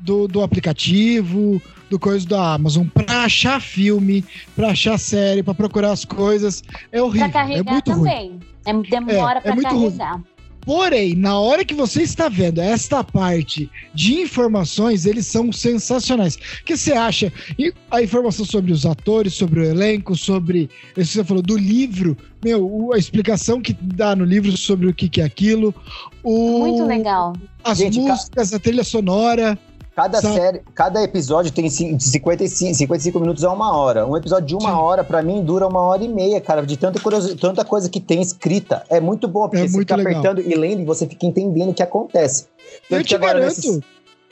do, 0.00 0.26
do 0.28 0.42
aplicativo, 0.42 1.60
do 1.90 1.98
coisa 1.98 2.26
da 2.26 2.54
Amazon, 2.54 2.86
pra 2.86 3.24
achar 3.24 3.60
filme, 3.60 4.24
pra 4.56 4.70
achar 4.70 4.98
série, 4.98 5.42
pra 5.42 5.54
procurar 5.54 5.92
as 5.92 6.04
coisas. 6.04 6.62
É 6.92 7.00
horrível. 7.02 7.30
Pra 7.30 7.40
É 7.40 7.42
carregar 7.44 7.72
muito 7.72 7.92
ruim. 7.92 8.00
também. 8.04 8.40
É, 8.66 8.72
demora 8.90 9.38
É, 9.38 9.38
é 9.38 9.42
pra 9.42 9.54
muito 9.54 9.68
ruim. 9.74 9.84
carregar. 9.96 10.20
Porém, 10.66 11.14
na 11.14 11.38
hora 11.38 11.62
que 11.62 11.74
você 11.74 12.00
está 12.02 12.26
vendo 12.26 12.58
esta 12.58 13.04
parte 13.04 13.70
de 13.92 14.14
informações, 14.14 15.04
eles 15.04 15.26
são 15.26 15.52
sensacionais. 15.52 16.36
O 16.36 16.64
que 16.64 16.74
você 16.74 16.94
acha? 16.94 17.30
E 17.58 17.70
a 17.90 18.02
informação 18.02 18.46
sobre 18.46 18.72
os 18.72 18.86
atores, 18.86 19.34
sobre 19.34 19.60
o 19.60 19.62
elenco, 19.64 20.16
sobre. 20.16 20.70
Isso 20.96 21.10
que 21.10 21.18
você 21.18 21.24
falou 21.24 21.42
do 21.42 21.54
livro, 21.58 22.16
meu, 22.42 22.92
a 22.94 22.98
explicação 22.98 23.60
que 23.60 23.74
dá 23.74 24.16
no 24.16 24.24
livro 24.24 24.56
sobre 24.56 24.86
o 24.86 24.94
que, 24.94 25.06
que 25.06 25.20
é 25.20 25.24
aquilo. 25.24 25.74
O, 26.22 26.60
Muito 26.60 26.86
legal. 26.86 27.34
As 27.62 27.76
Gente, 27.76 27.96
ca- 27.98 28.12
músicas, 28.14 28.54
a 28.54 28.58
trilha 28.58 28.84
sonora. 28.84 29.58
Cada 29.94 30.20
Sabe? 30.20 30.34
série, 30.34 30.62
cada 30.74 31.00
episódio 31.02 31.52
tem 31.52 31.70
cin- 31.70 31.96
de 31.96 32.02
55, 32.04 32.74
55 32.74 33.20
minutos 33.20 33.44
a 33.44 33.52
uma 33.52 33.76
hora. 33.76 34.04
Um 34.06 34.16
episódio 34.16 34.46
de 34.46 34.54
uma 34.56 34.70
Sim. 34.70 34.76
hora, 34.76 35.04
pra 35.04 35.22
mim, 35.22 35.44
dura 35.44 35.68
uma 35.68 35.80
hora 35.82 36.02
e 36.02 36.08
meia, 36.08 36.40
cara, 36.40 36.62
de 36.66 36.76
tanta, 36.76 36.98
tanta 37.40 37.64
coisa 37.64 37.88
que 37.88 38.00
tem 38.00 38.20
escrita. 38.20 38.84
É 38.90 38.98
muito 39.00 39.28
bom, 39.28 39.42
porque 39.48 39.58
É 39.64 39.68
você 39.68 39.74
muito 39.76 39.86
fica 39.88 39.96
legal. 39.96 40.12
apertando 40.20 40.40
e 40.40 40.54
lendo 40.56 40.80
e 40.82 40.84
você 40.84 41.06
fica 41.06 41.24
entendendo 41.26 41.70
o 41.70 41.74
que 41.74 41.82
acontece. 41.82 42.46
Eu 42.90 42.98
Tanto 42.98 43.02
te 43.04 43.08
que 43.10 43.14
agora, 43.14 43.34
garanto. 43.38 43.54
nesses, 43.56 43.80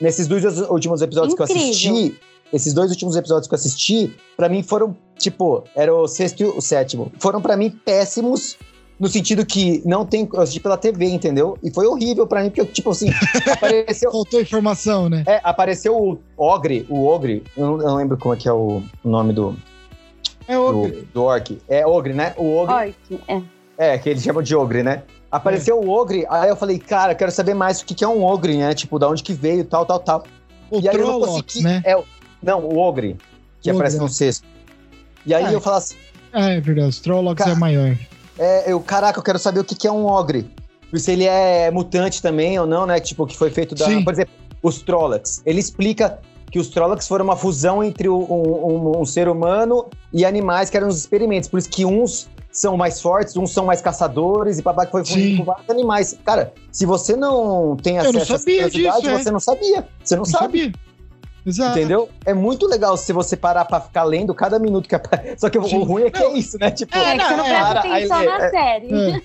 nesses 0.01 0.27
dois 0.27 0.43
últimos 0.69 1.01
episódios 1.01 1.33
que 1.33 1.41
eu 1.41 1.45
Incrível. 1.45 1.69
assisti, 1.69 2.19
esses 2.51 2.73
dois 2.73 2.91
últimos 2.91 3.15
episódios 3.15 3.47
que 3.47 3.53
eu 3.53 3.57
assisti, 3.57 4.15
pra 4.35 4.49
mim 4.49 4.61
foram, 4.63 4.93
tipo, 5.17 5.63
era 5.75 5.95
o 5.95 6.07
sexto 6.09 6.41
e 6.41 6.45
o 6.45 6.59
sétimo. 6.61 7.09
Foram 7.19 7.41
pra 7.41 7.55
mim 7.55 7.69
péssimos. 7.69 8.57
No 9.03 9.09
sentido 9.09 9.45
que 9.45 9.81
não 9.85 10.05
tem. 10.05 10.29
Eu 10.33 10.39
assisti 10.39 10.61
pela 10.61 10.77
TV, 10.77 11.07
entendeu? 11.07 11.57
E 11.61 11.69
foi 11.69 11.85
horrível 11.85 12.25
pra 12.25 12.41
mim, 12.41 12.49
porque, 12.49 12.63
tipo 12.71 12.89
assim, 12.91 13.09
apareceu. 13.51 14.09
Faltou 14.09 14.39
informação, 14.39 15.09
né? 15.09 15.23
É, 15.27 15.41
apareceu 15.43 15.93
o 15.97 16.17
Ogre, 16.37 16.85
o 16.89 17.05
Ogre, 17.05 17.43
eu 17.57 17.65
não, 17.65 17.81
eu 17.81 17.87
não 17.89 17.95
lembro 17.97 18.17
como 18.17 18.33
é 18.33 18.37
que 18.37 18.47
é 18.47 18.53
o 18.53 18.81
nome 19.03 19.33
do, 19.33 19.57
É 20.47 20.57
o. 20.57 20.71
do, 20.71 21.01
do 21.13 21.23
Orc. 21.23 21.57
É 21.67 21.85
Ogre, 21.85 22.13
né? 22.13 22.33
O 22.37 22.55
Ogre, 22.55 22.73
Orc, 23.11 23.21
é. 23.27 23.41
é, 23.77 23.97
que 23.97 24.07
eles 24.07 24.23
chamam 24.23 24.41
de 24.41 24.55
Ogre, 24.55 24.83
né? 24.83 25.03
Apareceu 25.29 25.77
o 25.81 25.89
Ogre, 25.89 26.25
aí 26.29 26.47
eu 26.49 26.55
falei, 26.55 26.79
cara, 26.79 27.11
eu 27.11 27.17
quero 27.17 27.31
saber 27.31 27.53
mais 27.53 27.81
o 27.81 27.85
que, 27.85 27.93
que 27.93 28.05
é 28.05 28.07
um 28.07 28.23
Ogre, 28.23 28.55
né? 28.57 28.73
Tipo, 28.73 28.97
da 28.97 29.09
onde 29.09 29.21
que 29.21 29.33
veio, 29.33 29.65
tal, 29.65 29.85
tal, 29.85 29.99
tal. 29.99 30.23
O 30.71 30.79
e 30.79 30.87
aí 30.87 30.95
eu 30.95 31.05
não 31.07 31.19
consegui... 31.19 31.61
né? 31.61 31.81
É, 31.83 31.97
o- 31.97 32.05
não, 32.41 32.61
o 32.63 32.77
Ogre, 32.77 33.17
que 33.59 33.69
Ogre, 33.69 33.77
aparece 33.81 33.97
é. 33.97 33.99
no 33.99 34.07
sexto. 34.07 34.47
E 35.25 35.33
aí 35.33 35.43
Ah, 35.43 35.51
eu 35.51 35.59
falo 35.59 35.75
assim, 35.75 35.95
Ah, 36.31 36.51
é 36.51 36.61
verdade. 36.61 36.87
Os 36.87 36.99
Trollocs 36.99 37.45
é 37.45 37.55
maior. 37.55 37.97
É, 38.37 38.71
eu, 38.71 38.79
caraca, 38.79 39.19
eu 39.19 39.23
quero 39.23 39.39
saber 39.39 39.59
o 39.59 39.63
que, 39.63 39.75
que 39.75 39.87
é 39.87 39.91
um 39.91 40.05
Ogre. 40.05 40.49
Se 40.95 41.11
ele 41.11 41.25
é 41.25 41.71
mutante 41.71 42.21
também 42.21 42.59
ou 42.59 42.67
não, 42.67 42.85
né? 42.85 42.99
Tipo, 42.99 43.25
que 43.25 43.35
foi 43.35 43.49
feito 43.49 43.73
da... 43.73 43.85
Sim. 43.85 44.03
Por 44.03 44.13
exemplo, 44.13 44.33
os 44.61 44.81
Trollocs. 44.81 45.41
Ele 45.45 45.59
explica 45.59 46.19
que 46.51 46.59
os 46.59 46.67
Trollocs 46.67 47.07
foram 47.07 47.25
uma 47.25 47.35
fusão 47.35 47.83
entre 47.83 48.07
um, 48.07 48.21
um- 48.31 49.01
um 49.01 49.05
ser 49.05 49.27
humano 49.27 49.87
e 50.13 50.23
animais 50.23 50.69
que 50.69 50.77
eram 50.77 50.87
os 50.87 50.97
experimentos. 50.99 51.49
Por 51.49 51.57
isso 51.57 51.69
que 51.69 51.83
uns 51.83 52.29
são 52.51 52.77
mais 52.77 53.01
fortes, 53.01 53.35
uns 53.35 53.51
são 53.51 53.65
mais 53.65 53.81
caçadores, 53.81 54.59
e 54.59 54.61
que 54.63 54.91
foi 54.91 55.03
fundido 55.03 55.37
com 55.39 55.43
vários 55.45 55.67
animais. 55.67 56.15
Cara, 56.23 56.53
se 56.71 56.85
você 56.85 57.15
não 57.15 57.75
tem 57.75 57.97
acesso 57.97 58.17
a 58.19 58.21
essa 58.21 58.39
curiosidade, 58.39 59.07
é. 59.09 59.17
você 59.17 59.31
não 59.31 59.39
sabia. 59.39 59.87
Você 60.03 60.15
não, 60.15 60.19
não 60.23 60.25
sabe. 60.25 60.45
Sabia. 60.65 60.73
Exato. 61.45 61.77
Entendeu? 61.77 62.09
É 62.25 62.33
muito 62.33 62.67
legal 62.67 62.95
se 62.95 63.11
você 63.11 63.35
parar 63.35 63.65
pra 63.65 63.81
ficar 63.81 64.03
lendo 64.03 64.33
cada 64.33 64.57
minuto 64.57 64.87
que 64.87 64.95
aparece. 64.95 65.35
Só 65.41 65.49
que 65.49 65.61
Sim. 65.63 65.77
o 65.77 65.83
ruim 65.83 66.03
é 66.03 66.11
que 66.11 66.23
é 66.23 66.37
isso, 66.37 66.57
né? 66.57 66.71
Tipo, 66.71 66.97
é, 66.97 67.17
que 67.17 67.23
você 67.23 67.35
não 67.35 67.43
presta 67.43 67.79
atenção 67.79 68.17
aí, 68.17 68.25
na 68.25 68.45
é, 68.45 68.49
série. 68.49 68.93
É. 68.93 69.21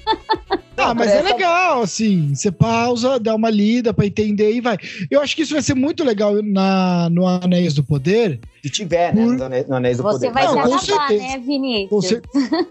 Ah, 0.81 0.95
mas 0.95 1.11
é 1.11 1.21
legal, 1.21 1.83
assim. 1.83 2.33
Você 2.33 2.53
pausa, 2.53 3.19
dá 3.19 3.35
uma 3.35 3.51
lida 3.51 3.93
pra 3.93 4.07
entender 4.07 4.53
e 4.53 4.61
vai. 4.61 4.79
Eu 5.11 5.21
acho 5.21 5.35
que 5.35 5.43
isso 5.43 5.53
vai 5.53 5.61
ser 5.61 5.75
muito 5.75 6.05
legal 6.05 6.41
na, 6.41 7.11
no 7.11 7.27
Anéis 7.27 7.75
do 7.75 7.83
Poder. 7.83 8.39
Se 8.63 8.71
tiver, 8.71 9.13
né? 9.13 9.65
No 9.67 9.75
Anéis 9.75 9.97
do 9.97 10.05
você 10.05 10.29
Poder. 10.29 10.29
Você 10.29 10.33
vai 10.33 10.45
não, 10.45 10.79
se 10.79 10.93
acabar, 10.93 11.11
né, 11.11 11.39
Vinícius? 11.39 12.07
Cer... 12.07 12.23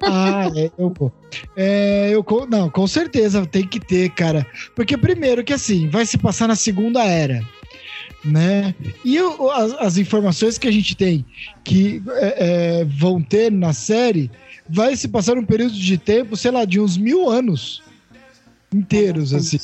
Ah, 0.04 0.50
é, 0.56 0.72
eu, 0.78 1.12
é, 1.58 2.12
eu. 2.14 2.26
Não, 2.50 2.70
com 2.70 2.88
certeza 2.88 3.46
tem 3.46 3.68
que 3.68 3.80
ter, 3.80 4.10
cara. 4.12 4.48
Porque, 4.74 4.98
primeiro, 4.98 5.44
que 5.44 5.52
assim, 5.52 5.90
vai 5.90 6.06
se 6.06 6.18
passar 6.18 6.48
na 6.48 6.56
Segunda 6.56 7.04
Era 7.04 7.42
né? 8.24 8.74
E 9.06 9.20
o, 9.22 9.50
as, 9.52 9.74
as, 9.74 9.98
informações 9.98 10.58
que 10.58 10.68
a 10.68 10.72
gente 10.72 10.96
tem 10.96 11.26
que 11.64 12.02
é, 12.10 12.82
é, 12.82 12.86
vão 12.86 13.22
ter 13.22 13.52
na 13.52 13.74
série 13.74 14.30
vai 14.70 14.96
se 14.96 15.08
passar 15.08 15.38
um 15.38 15.46
período 15.46 15.74
de 15.74 15.98
tempo, 15.98 16.36
sei 16.36 16.52
lá, 16.52 16.66
de 16.66 16.80
uns 16.80 16.98
mil 16.98 17.30
anos 17.30 17.82
inteiros, 18.74 19.34
assim. 19.34 19.60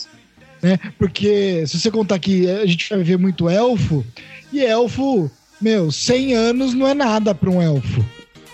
Né? 0.62 0.80
Porque 0.98 1.66
se 1.68 1.80
você 1.80 1.92
contar 1.92 2.20
que 2.20 2.50
a 2.50 2.66
gente 2.66 2.90
vai 2.90 3.04
ver 3.04 3.18
muito 3.18 3.50
elfo, 3.50 4.06
e 4.52 4.64
elfo, 4.64 5.30
meu, 5.60 5.92
100 5.92 6.36
anos 6.36 6.74
não 6.74 6.88
é 6.88 6.94
nada 6.94 7.36
para 7.36 7.50
um 7.50 7.62
elfo, 7.62 8.06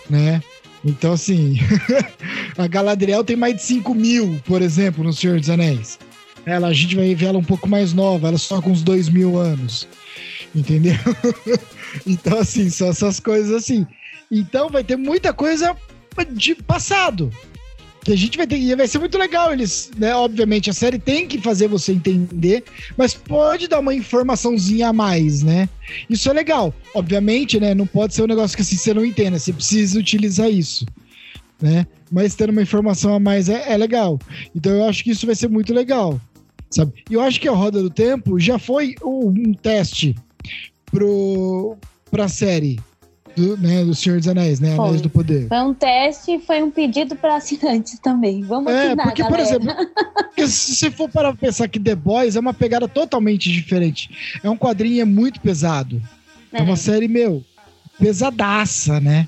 né? 0.10 0.42
Então, 0.84 1.14
assim, 1.14 1.60
a 2.58 2.68
Galadriel 2.68 3.24
tem 3.24 3.36
mais 3.36 3.56
de 3.56 3.62
5 3.64 3.94
mil, 3.94 4.42
por 4.46 4.62
exemplo, 4.62 5.04
no 5.04 5.14
Senhor 5.14 5.40
dos 5.40 5.50
Anéis. 5.50 6.00
Ela, 6.46 6.68
a 6.68 6.74
gente 6.74 6.96
vai 6.96 7.14
ver 7.14 7.28
ela 7.28 7.38
um 7.38 7.44
pouco 7.44 7.68
mais 7.68 7.94
nova, 7.94 8.28
ela 8.28 8.38
só 8.38 8.62
com 8.62 8.72
uns 8.72 8.82
dois 8.82 9.10
mil 9.10 9.38
anos. 9.38 9.88
Entendeu? 10.56 10.96
então, 12.06 12.40
assim, 12.40 12.70
são 12.70 12.90
essas 12.90 13.20
coisas 13.20 13.52
assim. 13.52 13.86
Então 14.32 14.70
vai 14.70 14.84
ter 14.84 14.96
muita 14.96 15.34
coisa 15.34 15.76
de 16.32 16.56
passado. 16.56 17.32
Que 18.04 18.14
a 18.14 18.16
gente 18.16 18.38
vai 18.38 18.48
ter. 18.48 18.58
E 18.58 18.74
vai 18.76 18.88
ser 18.88 19.00
muito 19.00 19.18
legal. 19.18 19.52
Eles, 19.52 19.92
né? 19.98 20.16
Obviamente, 20.16 20.70
a 20.70 20.74
série 20.74 20.98
tem 20.98 21.28
que 21.28 21.40
fazer 21.40 21.68
você 21.68 21.92
entender, 21.92 22.64
mas 22.98 23.14
pode 23.14 23.68
dar 23.68 23.80
uma 23.80 23.94
informaçãozinha 23.94 24.90
a 24.90 24.94
mais, 24.94 25.44
né? 25.44 25.68
Isso 26.10 26.30
é 26.30 26.34
legal. 26.34 26.74
Obviamente, 26.94 27.60
né? 27.60 27.74
Não 27.74 27.86
pode 27.86 28.14
ser 28.14 28.24
um 28.24 28.28
negócio 28.28 28.56
que 28.56 28.62
assim, 28.62 28.78
você 28.78 28.94
não 28.94 29.06
entenda. 29.06 29.38
Você 29.38 29.52
precisa 29.52 30.00
utilizar 30.00 30.50
isso. 30.50 30.86
Né? 31.62 31.86
Mas 32.10 32.36
tendo 32.36 32.52
uma 32.52 32.62
informação 32.62 33.14
a 33.14 33.20
mais 33.20 33.50
é, 33.50 33.74
é 33.74 33.76
legal. 33.76 34.18
Então 34.56 34.72
eu 34.72 34.86
acho 34.86 35.04
que 35.04 35.12
isso 35.12 35.26
vai 35.26 35.36
ser 35.36 35.50
muito 35.50 35.74
legal 35.74 36.20
sabe? 36.70 37.04
E 37.10 37.14
eu 37.14 37.22
acho 37.22 37.40
que 37.40 37.48
a 37.48 37.52
Roda 37.52 37.82
do 37.82 37.90
Tempo 37.90 38.40
já 38.40 38.60
foi 38.60 38.96
um 39.04 39.54
teste 39.54 40.16
pro, 40.92 41.78
pra 42.10 42.28
série 42.28 42.80
do, 43.36 43.58
né, 43.58 43.84
do 43.84 43.96
Senhor 43.96 44.18
dos 44.18 44.28
Anéis, 44.28 44.60
né? 44.60 44.76
Foi. 44.76 44.88
Anéis 44.88 45.02
do 45.02 45.10
Poder. 45.10 45.48
Foi 45.48 45.60
um 45.60 45.74
teste 45.74 46.32
e 46.32 46.40
foi 46.40 46.62
um 46.62 46.70
pedido 46.70 47.16
para 47.16 47.36
assinantes 47.38 47.98
também. 48.00 48.42
Vamos 48.42 48.72
é, 48.72 48.88
assinar, 48.88 49.06
porque, 49.06 49.24
galera. 49.24 49.38
por 49.38 49.48
exemplo, 49.48 50.48
se 50.48 50.76
você 50.76 50.92
for 50.92 51.10
para 51.10 51.34
pensar 51.34 51.68
que 51.68 51.80
The 51.80 51.96
Boys 51.96 52.36
é 52.36 52.40
uma 52.40 52.54
pegada 52.54 52.88
totalmente 52.88 53.52
diferente. 53.52 54.40
É 54.44 54.50
um 54.50 54.58
quadrinho 54.58 55.02
é 55.02 55.06
muito 55.06 55.40
pesado. 55.40 56.02
É, 56.52 56.60
é 56.60 56.62
uma 56.62 56.76
série, 56.76 57.08
meu, 57.08 57.44
pesadaça, 57.98 59.00
né? 59.00 59.28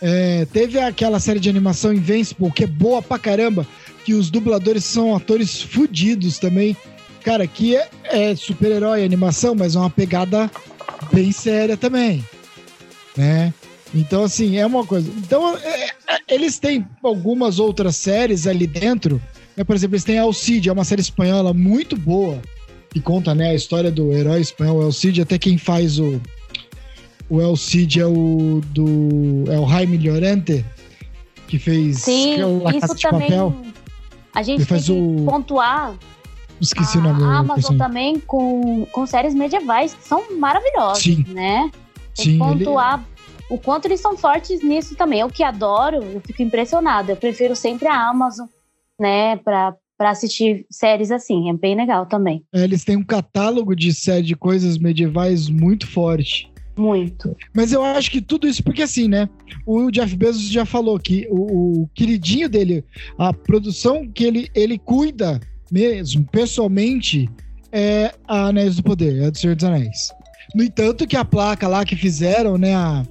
É, 0.00 0.46
teve 0.46 0.80
aquela 0.80 1.20
série 1.20 1.38
de 1.38 1.48
animação 1.48 1.92
Invincible, 1.92 2.50
que 2.50 2.64
é 2.64 2.66
boa 2.66 3.00
pra 3.00 3.18
caramba, 3.18 3.66
que 4.04 4.14
os 4.14 4.30
dubladores 4.30 4.84
são 4.84 5.14
atores 5.14 5.62
fudidos 5.62 6.38
também. 6.38 6.76
Cara, 7.22 7.46
que 7.46 7.76
é, 7.76 7.88
é 8.04 8.34
super-herói 8.34 9.04
animação, 9.04 9.54
mas 9.54 9.76
é 9.76 9.78
uma 9.78 9.90
pegada 9.90 10.50
bem 11.12 11.30
séria 11.30 11.76
também, 11.76 12.24
né? 13.16 13.52
Então, 13.94 14.24
assim, 14.24 14.56
é 14.56 14.66
uma 14.66 14.84
coisa. 14.84 15.10
Então, 15.18 15.56
é, 15.58 15.84
é, 15.86 16.18
eles 16.28 16.58
têm 16.58 16.86
algumas 17.02 17.58
outras 17.58 17.96
séries 17.96 18.46
ali 18.46 18.66
dentro. 18.66 19.20
Né? 19.56 19.64
Por 19.64 19.76
exemplo, 19.76 19.94
eles 19.94 20.04
têm 20.04 20.18
Alcide, 20.18 20.68
é 20.68 20.72
uma 20.72 20.84
série 20.84 21.02
espanhola 21.02 21.52
muito 21.52 21.96
boa, 21.96 22.40
que 22.90 23.00
conta 23.00 23.34
né, 23.34 23.50
a 23.50 23.54
história 23.54 23.90
do 23.90 24.12
herói 24.12 24.40
espanhol 24.40 24.82
Alcide. 24.82 25.20
Até 25.20 25.38
quem 25.38 25.58
faz 25.58 25.98
o, 25.98 26.20
o 27.28 27.40
Alcide 27.40 28.00
é 28.00 28.06
o 28.06 28.62
do 28.70 29.44
é 29.48 29.58
o 29.58 29.68
Jaime 29.68 29.98
Llorente, 29.98 30.64
que 31.46 31.58
fez 31.58 31.98
Sim, 31.98 32.36
La 32.62 32.72
Casa 32.80 32.94
de 32.94 33.02
também... 33.02 33.28
Papel. 33.28 33.56
A 34.34 34.42
gente 34.42 34.64
tem 34.64 34.80
que 34.80 34.92
o... 34.92 35.24
pontuar. 35.24 35.94
Esqueci 36.60 36.96
a, 36.98 37.00
o 37.00 37.02
nome. 37.04 37.22
A 37.24 37.38
Amazon 37.38 37.76
também 37.76 38.18
com, 38.20 38.86
com 38.86 39.06
séries 39.06 39.34
medievais 39.34 39.94
que 39.94 40.04
são 40.04 40.38
maravilhosas, 40.38 41.02
Sim. 41.02 41.24
né? 41.28 41.70
Tem 42.14 42.24
Sim, 42.24 42.32
que 42.32 42.38
pontuar 42.38 42.98
ele... 42.98 43.46
o 43.50 43.58
quanto 43.58 43.86
eles 43.86 44.00
são 44.00 44.16
fortes 44.16 44.62
nisso 44.62 44.94
também. 44.94 45.20
Eu 45.20 45.28
que 45.28 45.42
adoro, 45.42 45.96
eu 45.96 46.20
fico 46.20 46.42
impressionada. 46.42 47.12
Eu 47.12 47.16
prefiro 47.16 47.56
sempre 47.56 47.88
a 47.88 48.08
Amazon, 48.08 48.46
né, 48.98 49.36
para 49.36 49.74
para 50.02 50.10
assistir 50.10 50.66
séries 50.68 51.12
assim, 51.12 51.48
é 51.48 51.52
bem 51.52 51.76
legal 51.76 52.06
também. 52.06 52.42
É, 52.52 52.64
eles 52.64 52.82
têm 52.82 52.96
um 52.96 53.04
catálogo 53.04 53.76
de 53.76 53.94
série 53.94 54.22
de 54.22 54.34
coisas 54.34 54.76
medievais 54.76 55.48
muito 55.48 55.86
forte. 55.86 56.51
Muito. 56.76 57.36
Mas 57.54 57.72
eu 57.72 57.84
acho 57.84 58.10
que 58.10 58.20
tudo 58.20 58.48
isso, 58.48 58.62
porque 58.62 58.82
assim, 58.82 59.06
né? 59.06 59.28
O 59.66 59.90
Jeff 59.90 60.16
Bezos 60.16 60.48
já 60.48 60.64
falou 60.64 60.98
que 60.98 61.26
o, 61.30 61.82
o 61.82 61.90
queridinho 61.94 62.48
dele, 62.48 62.84
a 63.18 63.32
produção 63.32 64.08
que 64.08 64.24
ele, 64.24 64.48
ele 64.54 64.78
cuida 64.78 65.38
mesmo, 65.70 66.24
pessoalmente, 66.24 67.28
é 67.70 68.14
a 68.26 68.46
Anéis 68.46 68.76
do 68.76 68.82
Poder, 68.82 69.22
é 69.22 69.30
do 69.30 69.38
Senhor 69.38 69.54
dos 69.54 69.64
Anéis. 69.64 70.10
No 70.54 70.62
entanto, 70.62 71.06
que 71.06 71.16
a 71.16 71.24
placa 71.24 71.68
lá 71.68 71.84
que 71.84 71.96
fizeram, 71.96 72.56
né? 72.56 72.74
A, 72.74 73.04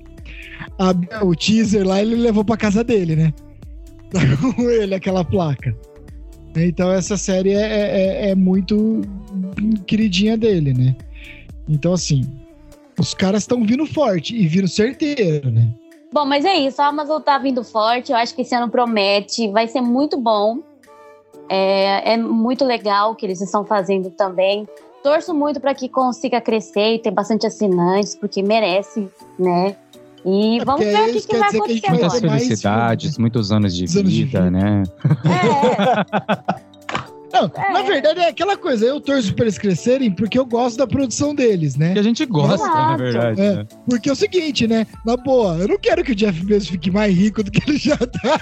a 0.80 1.24
o 1.24 1.36
teaser 1.36 1.88
lá, 1.88 2.02
ele 2.02 2.16
levou 2.16 2.44
pra 2.44 2.58
casa 2.58 2.84
dele, 2.84 3.16
né? 3.16 3.34
ele, 4.58 4.96
aquela 4.96 5.24
placa. 5.24 5.76
Então 6.56 6.92
essa 6.92 7.16
série 7.16 7.54
é, 7.54 7.62
é, 7.62 8.30
é 8.32 8.36
muito 8.36 9.02
queridinha 9.88 10.38
dele, 10.38 10.74
né? 10.74 10.96
Então, 11.70 11.94
assim, 11.94 12.28
os 13.02 13.16
caras 13.16 13.44
estão 13.44 13.64
vindo 13.64 13.86
forte 13.86 14.36
e 14.36 14.48
vindo 14.48 14.68
certeiro, 14.68 15.50
né? 15.50 15.68
Bom, 16.14 16.26
mas 16.26 16.46
é 16.46 16.56
isso. 16.56 16.82
A 16.82 16.88
Amazon 16.88 17.20
tá 17.22 17.38
vindo 17.38 17.64
forte. 17.64 18.12
Eu 18.12 18.18
acho 18.18 18.36
que 18.36 18.44
esse 18.44 18.54
ano 18.54 18.70
promete. 18.70 19.50
Vai 19.50 19.68
ser 19.68 19.82
muito 19.82 20.18
bom. 20.20 20.60
É, 21.50 22.14
é 22.14 22.18
muito 22.18 22.64
legal 22.64 23.12
o 23.12 23.16
que 23.16 23.26
eles 23.26 23.42
estão 23.42 23.66
fazendo 23.66 24.12
também. 24.12 24.68
Torço 25.04 25.34
muito 25.34 25.60
para 25.60 25.74
que 25.74 25.90
consiga 25.90 26.40
crescer 26.40 26.96
e 26.96 27.00
ter 27.00 27.12
bastante 27.12 27.48
assinantes, 27.48 28.16
porque 28.16 28.44
merece, 28.44 29.10
né? 29.40 29.76
E 30.24 30.60
é 30.60 30.66
vamos 30.66 30.86
ver 30.86 31.10
o 31.10 31.14
que, 31.14 31.22
que 31.22 31.38
vai 31.38 31.50
acontecer. 31.50 31.82
Que 31.82 31.90
Muitas 31.90 32.20
felicidades, 32.20 33.18
muitos 33.18 33.52
anos 33.52 33.76
de 33.76 33.88
vida, 33.88 34.04
de 34.04 34.24
vida, 34.24 34.52
né? 34.52 34.84
É. 35.26 36.62
Não, 37.32 37.52
é. 37.56 37.72
na 37.72 37.82
verdade 37.84 38.20
é 38.20 38.28
aquela 38.28 38.58
coisa, 38.58 38.86
eu 38.86 39.00
torço 39.00 39.34
pra 39.34 39.46
eles 39.46 39.58
crescerem 39.58 40.12
porque 40.12 40.38
eu 40.38 40.46
gosto 40.46 40.78
da 40.78 40.88
produção 40.88 41.34
deles, 41.34 41.76
né? 41.76 41.94
Que 41.94 42.00
a 42.00 42.04
gente 42.04 42.26
gosta, 42.26 42.66
Exato. 42.66 42.76
na 42.76 42.98
verdade. 42.98 43.42
É, 43.42 43.56
né? 43.56 43.68
Porque 43.90 44.10
é 44.10 44.12
o 44.12 44.16
seguinte, 44.16 44.68
né? 44.68 44.86
Na 45.06 45.16
boa, 45.18 45.58
eu 45.58 45.68
não 45.68 45.78
quero 45.78 46.04
que 46.04 46.12
o 46.12 46.16
Jeff 46.16 46.44
Bezos 46.46 46.70
fique 46.70 46.92
mais 46.92 47.16
rico 47.16 47.44
do 47.44 47.52
que 47.52 47.62
ele 47.70 47.78
já 47.78 47.98
tá. 47.98 48.40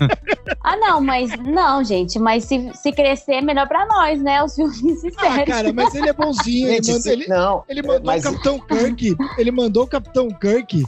ah, 0.62 0.76
não, 0.76 1.00
mas 1.00 1.30
não, 1.38 1.84
gente, 1.84 2.18
mas 2.18 2.44
se, 2.44 2.70
se 2.74 2.92
crescer 2.92 3.34
é 3.34 3.42
melhor 3.42 3.68
pra 3.68 3.86
nós, 3.86 4.20
né? 4.20 4.42
Os 4.42 4.54
filmes 4.54 5.04
e 5.04 5.12
Ah, 5.18 5.44
cara, 5.44 5.72
mas 5.72 5.94
ele 5.94 6.08
é 6.08 6.12
bonzinho. 6.12 6.68
Gente, 6.68 6.90
ele, 6.90 6.98
manda, 6.98 7.12
ele, 7.12 7.28
não, 7.28 7.64
ele 7.68 7.82
mandou 7.82 8.04
mas... 8.04 8.24
o 8.24 8.32
Capitão 8.32 8.58
Kirk. 8.60 9.16
Ele 9.38 9.50
mandou 9.50 9.84
o 9.84 9.86
Capitão 9.86 10.28
Kirk 10.28 10.84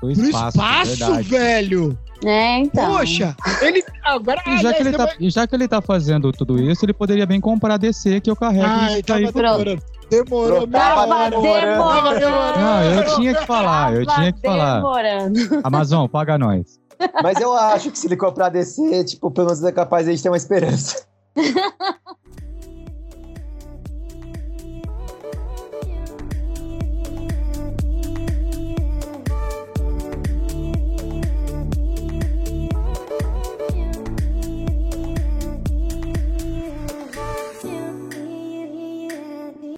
pro 0.00 0.10
espaço, 0.10 0.92
espaço 0.92 1.22
velho. 1.24 1.98
É, 2.24 2.58
então. 2.58 2.96
Poxa, 2.96 3.36
ele. 3.62 3.84
Agora, 4.02 4.42
e 4.46 4.58
já, 4.58 4.72
que 4.72 4.82
ele 4.82 4.92
tá, 4.92 5.06
vai... 5.06 5.16
já 5.30 5.46
que 5.46 5.54
ele 5.54 5.68
tá 5.68 5.80
fazendo 5.80 6.32
tudo 6.32 6.58
isso, 6.58 6.84
ele 6.84 6.92
poderia 6.92 7.26
bem 7.26 7.40
comprar 7.40 7.76
DC 7.76 8.20
que 8.20 8.30
eu 8.30 8.36
carrego. 8.36 8.66
Ah, 8.66 8.98
então 8.98 9.16
aí. 9.16 9.26
demorando. 9.26 9.82
Demorou, 10.10 10.66
tava 10.66 11.30
demorando. 11.30 12.58
Não, 12.58 12.84
eu 12.84 13.16
tinha 13.16 13.34
que 13.34 13.46
falar, 13.46 13.94
eu 13.94 14.06
tinha 14.06 14.32
que 14.32 14.40
falar. 14.40 14.76
Demorando. 14.76 15.40
Amazon, 15.62 16.08
paga 16.08 16.38
nós. 16.38 16.78
Mas 17.22 17.38
eu 17.40 17.52
acho 17.52 17.90
que 17.90 17.98
se 17.98 18.06
ele 18.06 18.16
comprar 18.16 18.48
DC, 18.48 19.04
tipo, 19.04 19.30
pelo 19.30 19.48
menos 19.48 19.62
é 19.62 19.70
capaz 19.70 20.04
de 20.04 20.10
a 20.10 20.14
gente 20.14 20.22
ter 20.22 20.30
uma 20.30 20.36
esperança. 20.36 21.06